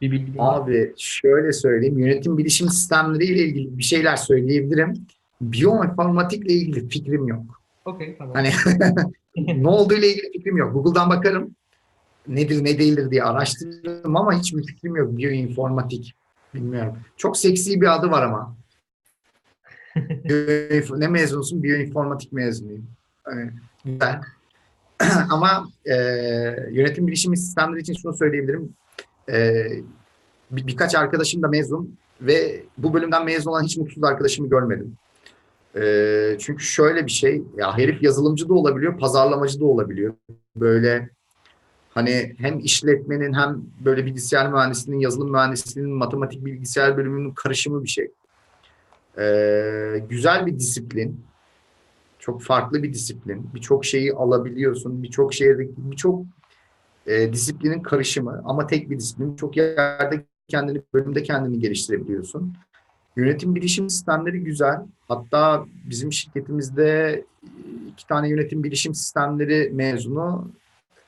[0.00, 1.98] Bir bilgi Abi şöyle söyleyeyim.
[1.98, 4.94] Yönetim bilişim sistemleriyle ilgili bir şeyler söyleyebilirim.
[5.40, 7.62] Biyoinformatikle ilgili fikrim yok.
[7.84, 8.34] Okey tamam.
[8.34, 8.50] Hani
[9.62, 10.72] ne olduğu ile ilgili fikrim yok.
[10.72, 11.54] Google'dan bakarım
[12.28, 15.16] nedir ne değildir diye araştırdım ama hiçbir fikrim yok.
[15.16, 16.14] Biyoinformatik.
[16.54, 16.98] Bilmiyorum.
[17.16, 18.56] Çok seksi bir adı var ama.
[20.96, 21.62] ne mezunsun?
[21.62, 22.86] Biyoinformatik mezunuyum.
[23.24, 23.50] Hani,
[23.84, 24.20] güzel.
[25.30, 25.94] Ama e,
[26.70, 28.74] yönetim bilişim sistemleri için şunu söyleyebilirim.
[29.32, 29.66] E,
[30.50, 34.96] bir, birkaç arkadaşım da mezun ve bu bölümden mezun olan hiç mutsuz arkadaşımı görmedim.
[35.76, 40.14] E, çünkü şöyle bir şey, ya herif yazılımcı da olabiliyor, pazarlamacı da olabiliyor.
[40.56, 41.10] Böyle
[41.90, 48.10] hani hem işletmenin hem böyle bilgisayar mühendisliğinin, yazılım mühendisliğinin, matematik bilgisayar bölümünün karışımı bir şey.
[49.18, 51.20] E, güzel bir disiplin
[52.18, 53.50] çok farklı bir disiplin.
[53.54, 55.02] Birçok şeyi alabiliyorsun.
[55.02, 56.24] Birçok şehirde birçok
[57.06, 59.36] e, disiplinin karışımı ama tek bir disiplin.
[59.36, 62.54] Çok yerde kendini bölümde kendini geliştirebiliyorsun.
[63.16, 64.80] Yönetim bilişim sistemleri güzel.
[65.08, 67.24] Hatta bizim şirketimizde
[67.88, 70.50] iki tane yönetim bilişim sistemleri mezunu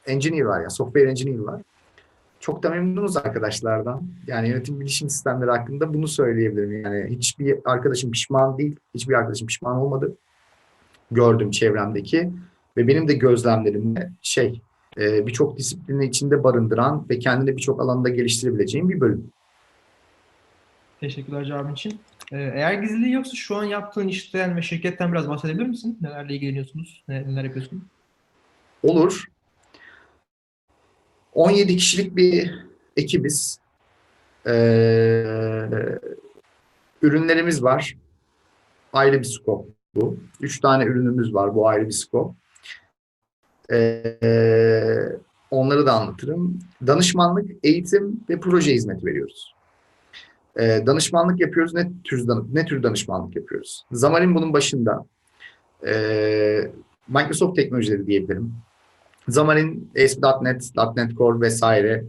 [0.06, 1.62] engineer var ya, software engineer var.
[2.40, 4.02] Çok da memnunuz arkadaşlardan.
[4.26, 6.82] Yani yönetim bilişim sistemleri hakkında bunu söyleyebilirim.
[6.82, 8.76] Yani hiçbir arkadaşım pişman değil.
[8.94, 10.16] Hiçbir arkadaşım pişman olmadı
[11.10, 12.30] gördüm çevremdeki
[12.76, 14.62] ve benim de gözlemlerimde şey
[14.98, 19.30] e, birçok disiplini içinde barındıran ve kendini birçok alanda geliştirebileceğin bir bölüm.
[21.00, 22.00] Teşekkürler cevabın için.
[22.32, 25.98] Ee, eğer gizliliği yoksa şu an yaptığın işten ve şirketten biraz bahsedebilir misin?
[26.00, 27.04] Nelerle ilgileniyorsunuz?
[27.08, 27.82] Neler, neler yapıyorsunuz?
[28.82, 29.24] Olur.
[31.34, 32.54] 17 kişilik bir
[32.96, 33.58] ekibiz.
[34.46, 34.50] Ee,
[37.02, 37.96] ürünlerimiz var.
[38.92, 40.16] Ayrı bir scope bu.
[40.40, 41.54] Üç tane ürünümüz var.
[41.54, 42.38] Bu ayrı bir scope.
[43.72, 45.18] Ee,
[45.50, 46.58] onları da anlatırım.
[46.86, 49.54] Danışmanlık, eğitim ve proje hizmeti veriyoruz.
[50.58, 51.74] Ee, danışmanlık yapıyoruz.
[51.74, 53.84] Ne tür, ne tür danışmanlık yapıyoruz?
[53.92, 55.04] Zamanın bunun başında.
[55.86, 56.72] Ee,
[57.08, 58.54] Microsoft teknolojileri diyebilirim.
[59.28, 62.04] Zamanın ASP.NET, .NET Core vesaire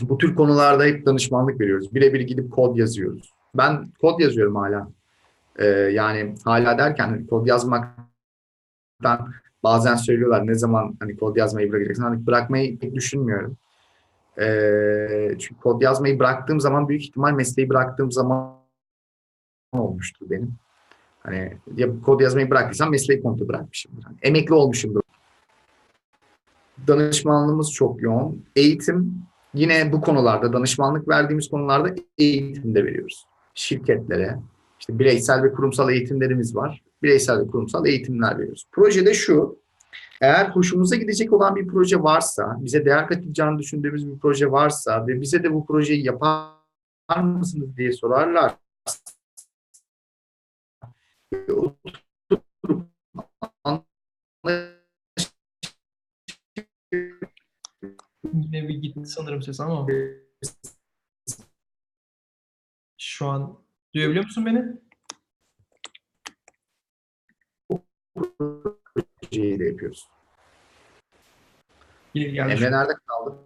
[0.00, 1.94] bu tür konularda hep danışmanlık veriyoruz.
[1.94, 3.32] Birebir gidip kod yazıyoruz.
[3.54, 4.88] Ben kod yazıyorum hala.
[5.58, 12.02] Ee, yani hala derken kod yazmaktan bazen söylüyorlar ne zaman hani kod yazmayı bırakacaksın.
[12.02, 13.56] Hani bırakmayı pek düşünmüyorum.
[14.38, 18.56] Ee, çünkü kod yazmayı bıraktığım zaman büyük ihtimal mesleği bıraktığım zaman
[19.72, 20.54] olmuştur benim.
[21.20, 24.02] Hani ya kod yazmayı bıraktıysam mesleği komple bırakmışımdır.
[24.02, 25.00] Hani emekli olmuşumdur.
[26.86, 28.44] Danışmanlığımız çok yoğun.
[28.56, 29.22] Eğitim
[29.54, 33.26] yine bu konularda danışmanlık verdiğimiz konularda eğitimde veriyoruz.
[33.54, 34.38] Şirketlere,
[34.80, 36.82] işte bireysel ve kurumsal eğitimlerimiz var.
[37.02, 38.66] Bireysel ve kurumsal eğitimler veriyoruz.
[38.72, 39.62] Projede şu,
[40.20, 45.20] eğer hoşumuza gidecek olan bir proje varsa, bize değer katacağını düşündüğümüz bir proje varsa ve
[45.20, 46.52] bize de bu projeyi yapar
[47.22, 48.56] mısınız diye sorarlar.
[58.32, 59.86] Yine bir gitti sanırım ses ama.
[62.98, 63.58] Şu an
[63.94, 64.91] duyabiliyor musun beni?
[68.14, 70.08] Projeyi de yapıyoruz.
[72.14, 73.38] Emre nerede kaldı?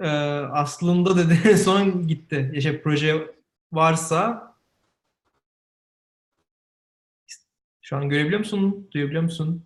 [0.00, 0.08] Ee,
[0.52, 2.50] aslında dedi son gitti.
[2.54, 3.34] Ya şey, proje
[3.72, 4.54] varsa
[7.82, 8.88] şu an görebiliyor musun?
[8.92, 9.64] Duyabiliyor musun?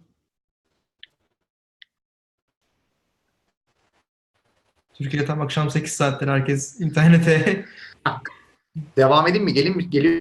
[4.94, 7.64] Türkiye'de tam akşam 8 saatler herkes internete.
[8.96, 9.53] Devam edeyim mi?
[9.55, 9.90] Gelin mi?
[9.90, 10.20] Geliyor.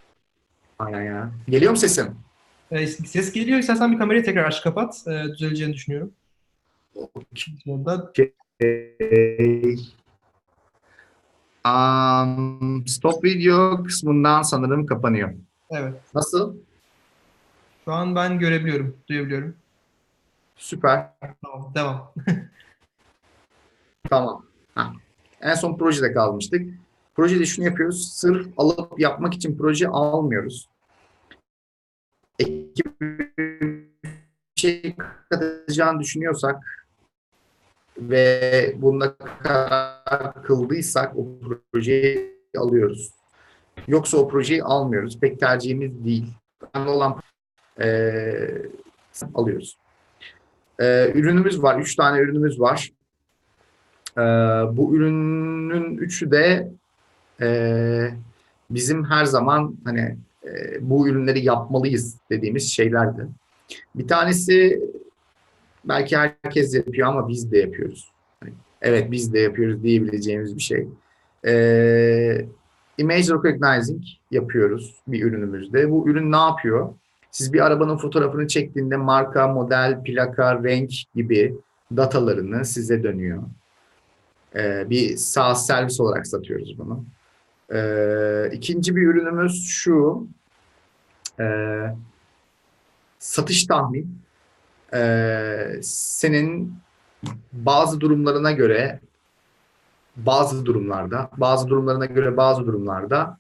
[0.80, 1.32] Aynen ya.
[1.50, 2.27] Geliyor mu sesim?
[2.72, 3.60] Ee, ses geliyor.
[3.60, 5.04] İstersen bir kamerayı tekrar aç kapat.
[5.08, 6.12] Ee, düzeleceğini düşünüyorum.
[7.68, 8.12] Orada
[11.66, 15.34] Um, stop video kısmından sanırım kapanıyor.
[15.72, 15.94] evet.
[16.16, 16.56] Nasıl?
[17.86, 19.56] Şu an ben görebiliyorum, duyabiliyorum.
[20.56, 21.10] Süper.
[21.44, 22.14] Tamam, devam.
[24.10, 24.46] Tamam.
[24.76, 24.94] Ha.
[25.42, 26.74] En son projede kalmıştık.
[27.16, 28.14] Projede şunu yapıyoruz.
[28.14, 30.68] Sırf alıp yapmak için proje almıyoruz.
[34.60, 34.96] Şey
[35.30, 36.88] katacağını düşünüyorsak
[37.98, 41.28] ve bunda karar kıldıysak o
[41.72, 43.12] projeyi alıyoruz.
[43.88, 45.20] Yoksa o projeyi almıyoruz.
[45.20, 46.34] Pek tercihimiz değil.
[46.74, 47.22] Önemli olan
[47.80, 48.62] eee,
[49.34, 49.78] alıyoruz.
[50.80, 51.80] Eee, ürünümüz var.
[51.80, 52.92] Üç tane ürünümüz var.
[54.18, 54.22] Ee,
[54.78, 56.72] bu ürünün üçü de
[57.42, 58.10] e,
[58.70, 63.28] bizim her zaman hani e, bu ürünleri yapmalıyız dediğimiz şeylerdi.
[63.96, 64.82] Bir tanesi
[65.86, 68.12] belki herkes yapıyor ama biz de yapıyoruz.
[68.40, 70.88] Hani, evet biz de yapıyoruz diyebileceğimiz bir şey.
[71.46, 72.46] Ee,
[72.98, 75.92] image recognizing yapıyoruz bir ürünümüzde.
[75.92, 76.94] Bu ürün ne yapıyor?
[77.32, 81.56] Siz bir arabanın fotoğrafını çektiğinde marka, model, plaka, renk gibi
[81.96, 83.44] datalarını size dönüyor.
[84.56, 87.06] Ee, bir SaaS servis olarak satıyoruz bunu.
[87.74, 90.28] Ee, ikinci bir ürünümüz şu.
[91.40, 91.84] Ee,
[93.20, 94.20] satış tahmin.
[94.94, 96.74] e, senin
[97.54, 99.00] bazı durumlarına göre
[100.16, 103.38] bazı durumlarda, bazı durumlarına göre bazı durumlarda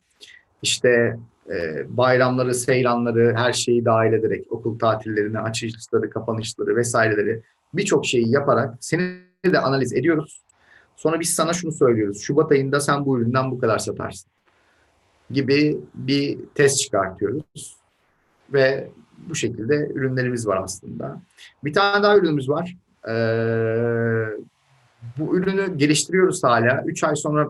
[0.61, 1.17] işte
[1.49, 7.41] e, bayramları, seyranları, her şeyi dahil ederek okul tatillerini, açılışları, kapanışları vesaireleri
[7.73, 10.41] birçok şeyi yaparak seni de analiz ediyoruz.
[10.95, 12.21] Sonra biz sana şunu söylüyoruz.
[12.21, 14.31] Şubat ayında sen bu üründen bu kadar satarsın
[15.31, 17.77] gibi bir test çıkartıyoruz.
[18.53, 21.21] Ve bu şekilde ürünlerimiz var aslında.
[21.63, 22.75] Bir tane daha ürünümüz var.
[23.07, 23.11] Ee,
[25.17, 26.83] bu ürünü geliştiriyoruz hala.
[26.85, 27.49] 3 ay sonra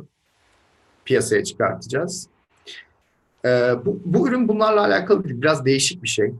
[1.06, 2.28] piyasaya çıkartacağız.
[3.46, 5.24] Ee, bu, bu ürün bunlarla alakalı.
[5.24, 6.34] Biraz değişik bir şey.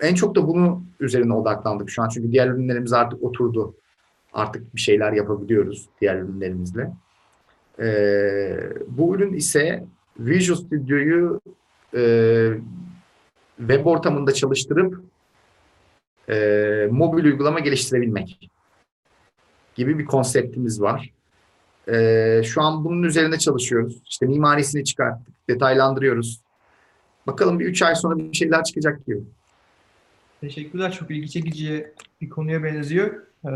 [0.00, 2.08] En çok da bunu üzerine odaklandık şu an.
[2.08, 3.74] Çünkü diğer ürünlerimiz artık oturdu.
[4.32, 6.92] Artık bir şeyler yapabiliyoruz diğer ürünlerimizle.
[7.80, 9.84] Ee, bu ürün ise
[10.18, 11.40] Visual Studio'yu
[11.96, 12.02] e,
[13.58, 15.00] web ortamında çalıştırıp
[16.28, 18.50] e, mobil uygulama geliştirebilmek
[19.74, 21.10] gibi bir konseptimiz var.
[21.88, 24.02] E, şu an bunun üzerine çalışıyoruz.
[24.06, 26.40] İşte mimarisini çıkarttık, detaylandırıyoruz.
[27.26, 29.20] Bakalım bir üç ay sonra bir şeyler çıkacak gibi.
[30.40, 30.92] Teşekkürler.
[30.92, 33.22] Çok ilgi çekici bir konuya benziyor.
[33.44, 33.50] Ee,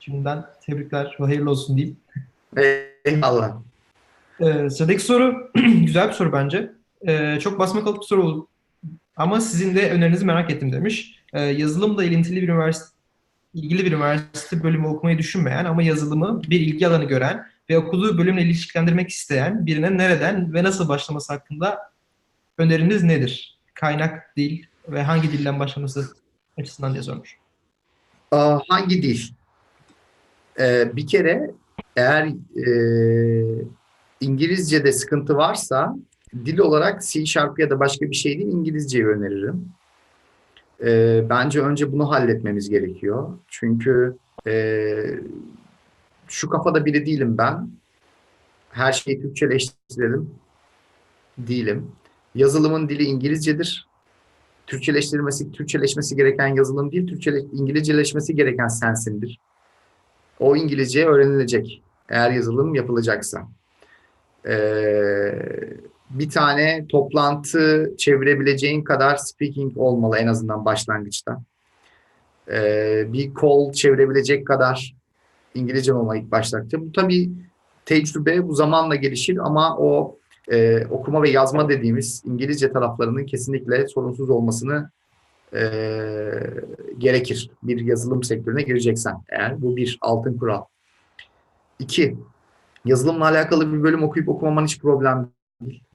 [0.00, 1.96] şimdiden tebrikler ve hayırlı olsun diyeyim.
[3.04, 3.56] Eyvallah.
[4.40, 6.72] Ee, sıradaki soru güzel bir soru bence.
[7.08, 8.48] Ee, çok basma kalıp bir soru oldu.
[9.18, 11.18] Ama sizin de önerinizi merak ettim demiş.
[11.32, 12.98] Ee, yazılımla ilintili bir üniversite
[13.54, 18.42] ilgili bir üniversite bölümü okumayı düşünmeyen ama yazılımı bir ilgi alanı gören ve okuduğu bölümle
[18.42, 21.92] ilişkilendirmek isteyen birine nereden ve nasıl başlaması hakkında
[22.58, 23.58] öneriniz nedir?
[23.74, 26.08] Kaynak, dil ve hangi dilden başlaması
[26.58, 27.36] açısından diye sormuş.
[28.68, 29.20] Hangi dil?
[30.60, 31.50] Ee, bir kere
[31.96, 32.26] eğer
[32.66, 32.72] e,
[34.20, 35.96] İngilizce'de sıkıntı varsa
[36.34, 39.68] dil olarak C Sharp ya da başka bir şey değil İngilizceyi öneririm.
[40.84, 43.28] E, bence önce bunu halletmemiz gerekiyor.
[43.48, 44.16] Çünkü
[44.46, 44.94] e,
[46.28, 47.70] şu kafada biri değilim ben.
[48.70, 50.30] Her şeyi Türkçeleştirelim.
[51.38, 51.92] Değilim.
[52.34, 53.88] Yazılımın dili İngilizcedir.
[54.66, 59.38] Türkçeleştirilmesi, Türkçeleşmesi gereken yazılım değil, Türkçe, İngilizceleşmesi gereken sensindir.
[60.40, 63.48] O İngilizce öğrenilecek eğer yazılım yapılacaksa.
[64.46, 65.32] Ee,
[66.10, 71.42] bir tane toplantı çevirebileceğin kadar speaking olmalı en azından başlangıçta.
[72.50, 74.94] Ee, bir call çevirebilecek kadar
[75.54, 76.80] İngilizce olmalı ilk başlangıçta.
[76.80, 77.30] Bu tabii
[77.84, 80.18] tecrübe bu zamanla gelişir ama o
[80.50, 84.90] e, okuma ve yazma dediğimiz İngilizce taraflarının kesinlikle sorunsuz olmasını
[85.54, 85.60] e,
[86.98, 87.50] gerekir.
[87.62, 89.62] Bir yazılım sektörüne gireceksen eğer.
[89.62, 90.64] Bu bir altın kural.
[91.78, 92.16] İki,
[92.84, 95.30] yazılımla alakalı bir bölüm okuyup okumaman hiç problem
[95.60, 95.87] değil.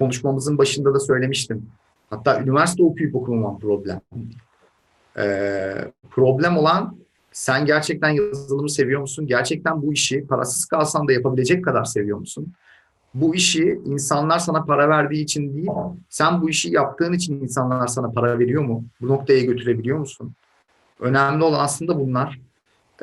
[0.00, 1.66] Konuşmamızın başında da söylemiştim.
[2.10, 4.00] Hatta üniversite okuyup okumaman problem.
[5.18, 6.96] Ee, problem olan
[7.32, 9.26] sen gerçekten yazılımı seviyor musun?
[9.26, 12.52] Gerçekten bu işi parasız kalsan da yapabilecek kadar seviyor musun?
[13.14, 15.70] Bu işi insanlar sana para verdiği için değil,
[16.08, 18.84] sen bu işi yaptığın için insanlar sana para veriyor mu?
[19.00, 20.32] Bu noktaya götürebiliyor musun?
[21.00, 22.40] Önemli olan aslında bunlar.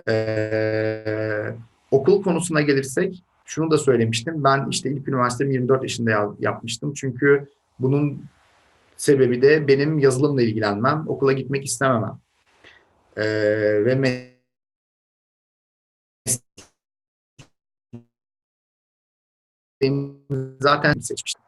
[0.08, 1.54] Ee,
[1.92, 4.44] okul konusuna gelirsek, şunu da söylemiştim.
[4.44, 6.94] Ben işte ilk üniversitemi 24 yaşında yapmıştım.
[6.94, 7.48] Çünkü
[7.80, 8.26] bunun
[8.98, 12.20] sebebi de benim yazılımla ilgilenmem, okula gitmek istememem.
[13.18, 13.96] Ee, ve
[20.60, 21.44] zaten seçmiştim.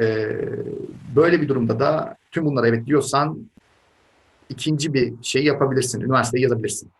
[0.00, 0.40] Ee,
[1.16, 3.50] böyle bir durumda da tüm bunlara evet diyorsan
[4.48, 6.00] ikinci bir şey yapabilirsin.
[6.00, 6.90] Üniversiteyi yazabilirsin.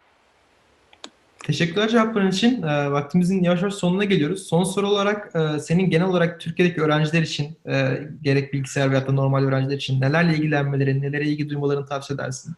[1.48, 2.62] Teşekkürler cevapların için.
[2.62, 4.42] E, vaktimizin yavaş yavaş sonuna geliyoruz.
[4.42, 9.12] Son soru olarak e, senin genel olarak Türkiye'deki öğrenciler için e, gerek bilgisayar veyahut da
[9.12, 12.54] normal öğrenciler için nelerle ilgilenmeleri, nelere ilgi duymalarını tavsiye edersin?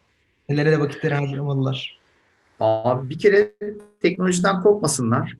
[0.48, 1.98] Nelere de vakitleri harcamalılar?
[2.60, 3.52] Abi bir kere
[4.02, 5.36] teknolojiden korkmasınlar.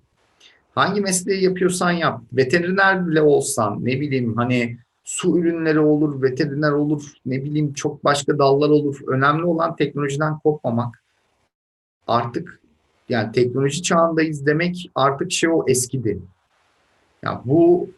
[0.75, 2.21] Hangi mesleği yapıyorsan yap.
[2.33, 8.39] Veteriner bile olsan ne bileyim hani su ürünleri olur, veteriner olur, ne bileyim çok başka
[8.39, 9.01] dallar olur.
[9.07, 11.03] Önemli olan teknolojiden korkmamak.
[12.07, 12.60] Artık
[13.11, 16.19] yani teknoloji çağındayız demek artık şey o eskidi.
[17.23, 17.91] Yani bu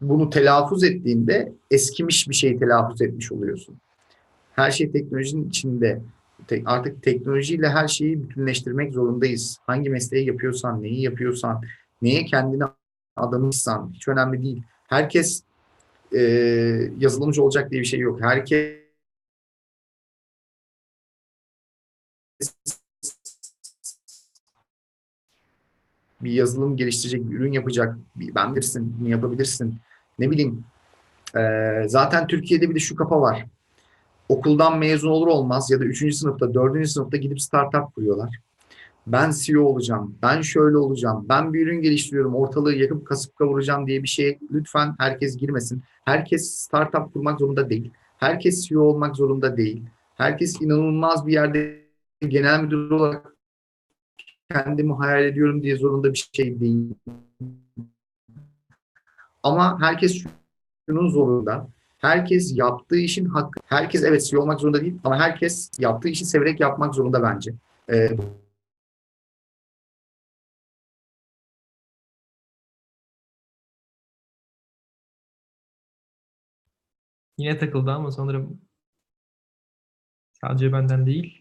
[0.00, 3.76] bunu telaffuz ettiğinde eskimiş bir şey telaffuz etmiş oluyorsun.
[4.56, 6.00] Her şey teknolojinin içinde.
[6.64, 9.58] Artık teknolojiyle her şeyi bütünleştirmek zorundayız.
[9.66, 11.62] Hangi mesleği yapıyorsan, neyi yapıyorsan,
[12.02, 12.62] neye kendini
[13.16, 14.62] adamışsan hiç önemli değil.
[14.88, 15.42] Herkes
[16.16, 16.20] e,
[16.98, 18.20] yazılımcı olacak diye bir şey yok.
[18.20, 18.79] Herkes
[26.22, 29.74] bir yazılım geliştirecek, bir ürün yapacak, ben bilirsin, bunu yapabilirsin.
[30.18, 30.64] Ne bileyim,
[31.36, 31.42] e,
[31.86, 33.46] zaten Türkiye'de bir de şu kafa var.
[34.28, 36.14] okuldan mezun olur olmaz ya da 3.
[36.14, 36.86] sınıfta, 4.
[36.86, 38.38] sınıfta gidip startup kuruyorlar.
[39.06, 44.02] Ben CEO olacağım, ben şöyle olacağım, ben bir ürün geliştiriyorum, ortalığı yakıp kasıp kavuracağım diye
[44.02, 45.82] bir şeye lütfen herkes girmesin.
[46.04, 47.90] Herkes startup kurmak zorunda değil.
[48.18, 49.82] Herkes CEO olmak zorunda değil.
[50.16, 51.80] Herkes inanılmaz bir yerde
[52.28, 53.34] genel müdür olarak
[54.52, 56.94] kendimi hayal ediyorum diye zorunda bir şey değil.
[59.42, 60.24] Ama herkes
[60.88, 61.68] şunun zorunda.
[61.98, 63.60] Herkes yaptığı işin hakkı.
[63.66, 67.52] Herkes evet CEO olmak zorunda değil ama herkes yaptığı işi severek yapmak zorunda bence.
[67.92, 68.08] Ee,
[77.38, 78.60] Yine takıldı ama sanırım
[80.32, 81.39] sadece benden değil.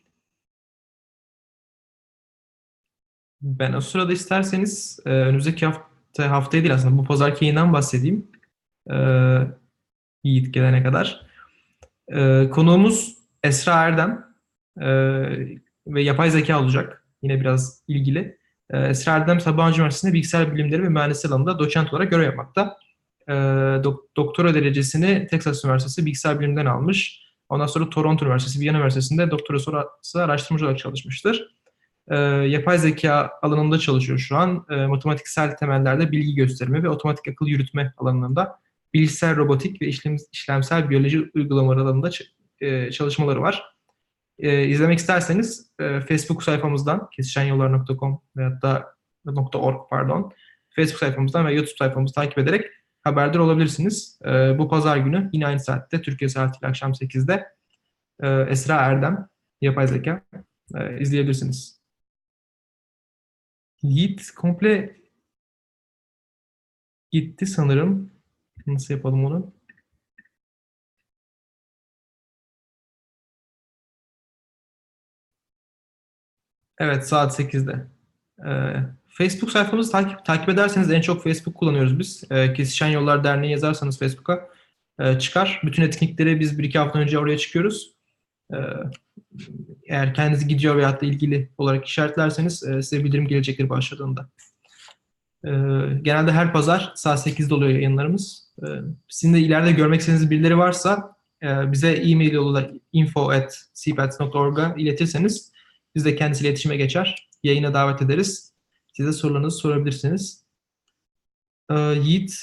[3.41, 8.27] Ben o sırada isterseniz e, önümüzdeki hafta haftaya değil aslında bu pazarki yayından bahsedeyim.
[8.91, 8.95] E,
[10.23, 11.25] Yiğit gelene kadar.
[12.07, 14.25] E, konuğumuz Esra Erdem
[14.81, 14.89] e,
[15.87, 17.05] ve yapay zeka olacak.
[17.21, 18.37] Yine biraz ilgili.
[18.69, 22.77] E, Esra Erdem Sabancı Üniversitesi'nde bilgisayar bilimleri ve mühendislik alanında doçent olarak görev yapmakta.
[23.27, 23.33] E,
[23.83, 27.21] dok- doktora derecesini Texas Üniversitesi bilgisayar bilimlerinden almış.
[27.49, 31.55] Ondan sonra Toronto Üniversitesi, Viyana Üniversitesi'nde doktora sonrası araştırmacı olarak çalışmıştır.
[32.09, 32.15] E,
[32.47, 34.65] yapay zeka alanında çalışıyor şu an.
[34.69, 38.59] E, matematiksel temellerde bilgi gösterme ve otomatik akıl yürütme alanında
[38.93, 42.09] bilgisayar robotik ve işlem, işlemsel biyoloji uygulamaları alanında
[42.61, 43.63] e, çalışmaları var.
[44.39, 48.95] E, izlemek isterseniz e, Facebook sayfamızdan kesişenyollar.com veyahut da
[49.53, 50.31] .org pardon
[50.69, 52.65] Facebook sayfamızdan ve YouTube sayfamızı takip ederek
[53.03, 54.19] haberdar olabilirsiniz.
[54.25, 57.47] E, bu pazar günü yine aynı saatte Türkiye saatiyle akşam 8'de
[58.23, 59.27] e, Esra Erdem
[59.61, 60.21] yapay zeka
[60.75, 61.78] e, izleyebilirsiniz.
[63.83, 64.97] Yiğit komple
[67.11, 68.11] gitti sanırım.
[68.67, 69.53] Nasıl yapalım onu?
[76.79, 77.87] Evet saat 8'de.
[78.47, 82.23] Ee, Facebook sayfamızı takip, takip ederseniz en çok Facebook kullanıyoruz biz.
[82.31, 84.49] Ee, Kesişen Yollar Derneği yazarsanız Facebook'a
[84.99, 85.61] e, çıkar.
[85.63, 87.93] Bütün etkinlikleri biz bir iki hafta önce oraya çıkıyoruz.
[88.53, 88.57] Ee,
[89.89, 94.29] eğer kendinizi gidiyor veyahut da ilgili olarak işaretlerseniz e, size bildirim gelecektir başladığında.
[95.45, 95.49] Ee,
[96.01, 98.49] genelde her pazar saat 8'de oluyor yayınlarımız.
[98.63, 98.67] Ee,
[99.07, 103.65] sizin de ileride görmek istediğiniz birileri varsa e, bize e-mail yoluyla info at
[104.77, 105.51] iletirseniz
[105.95, 107.29] biz de kendisiyle iletişime geçer.
[107.43, 108.53] Yayına davet ederiz.
[108.93, 110.45] Size sorularınızı sorabilirsiniz.
[111.71, 112.33] Ee, Yiğit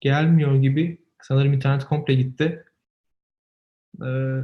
[0.00, 0.98] gelmiyor gibi.
[1.22, 2.64] Sanırım internet komple gitti.
[4.02, 4.40] Ee,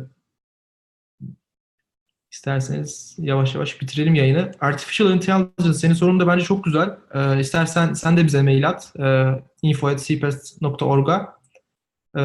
[2.33, 4.53] isterseniz yavaş yavaş bitirelim yayını.
[4.61, 6.91] Artificial Intelligence senin sorun da bence çok güzel.
[7.15, 8.93] Ee, istersen sen de bize mail at.
[9.01, 9.25] Ee,
[9.63, 11.35] info.cpest.org'a
[12.17, 12.21] ee,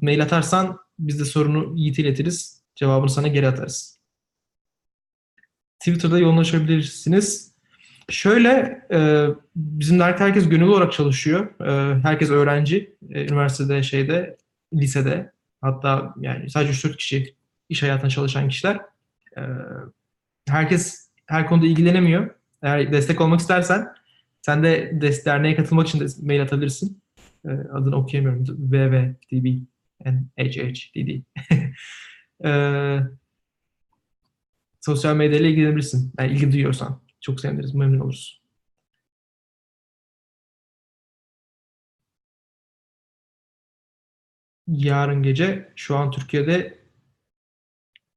[0.00, 2.62] mail atarsan biz de sorunu Yiğit'e iletiriz.
[2.74, 3.98] Cevabını sana geri atarız.
[5.78, 7.52] Twitter'da yoğunlaşabilirsiniz.
[8.08, 11.60] Şöyle, e, bizim dergi herkes gönüllü olarak çalışıyor.
[11.60, 12.96] E, herkes öğrenci.
[13.10, 14.36] E, üniversitede, şeyde,
[14.74, 15.32] lisede.
[15.60, 17.34] Hatta yani sadece 3-4 kişi
[17.68, 18.91] iş hayatında çalışan kişiler.
[19.36, 19.42] E,
[20.48, 22.34] herkes her konuda ilgilenemiyor.
[22.62, 23.94] Eğer destek olmak istersen
[24.42, 27.02] sen de des- derneğe katılmak için de mail atabilirsin.
[27.44, 28.44] E, adını okuyamıyorum.
[28.44, 29.46] www.db
[30.04, 31.22] NHHDD.
[32.44, 32.50] e,
[34.80, 36.12] sosyal medyayla ilgilenebilirsin.
[36.18, 37.02] Yani ilgi duyuyorsan.
[37.20, 38.42] Çok seviniriz, memnun oluruz.
[44.68, 46.81] Yarın gece şu an Türkiye'de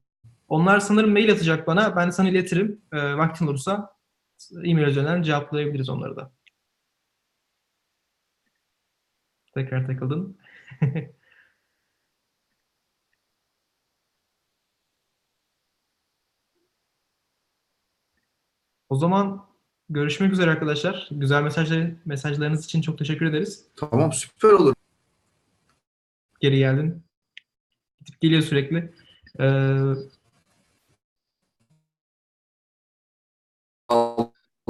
[0.48, 1.96] Onlar sanırım mail atacak bana.
[1.96, 2.82] Ben de sana iletirim.
[2.94, 3.94] Ee, vaktin olursa
[4.66, 6.32] e-mail üzerinden cevaplayabiliriz onları da.
[9.54, 10.38] Tekrar takıldın.
[18.92, 19.46] O zaman
[19.90, 21.08] görüşmek üzere arkadaşlar.
[21.12, 23.66] Güzel mesajlar, mesajlarınız için çok teşekkür ederiz.
[23.76, 24.74] Tamam süper olur.
[26.40, 27.04] Geri geldin.
[28.06, 28.94] Gidip geliyor sürekli.
[29.40, 29.80] Ee,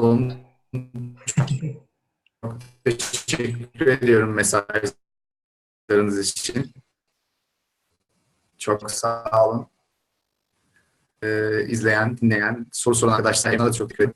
[0.02, 0.34] olun.
[2.44, 6.72] Çok teşekkür ediyorum mesajlarınız için.
[8.58, 9.68] Çok sağ olun.
[11.24, 14.16] Ee, izleyen, dinleyen, soru soran arkadaşlarıma da çok teşekkür ederim.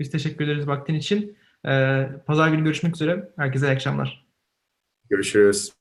[0.00, 1.38] biz teşekkür ederiz vaktin için.
[1.66, 3.32] Ee, Pazar günü görüşmek üzere.
[3.36, 4.26] Herkese iyi akşamlar.
[5.10, 5.75] Görüşürüz.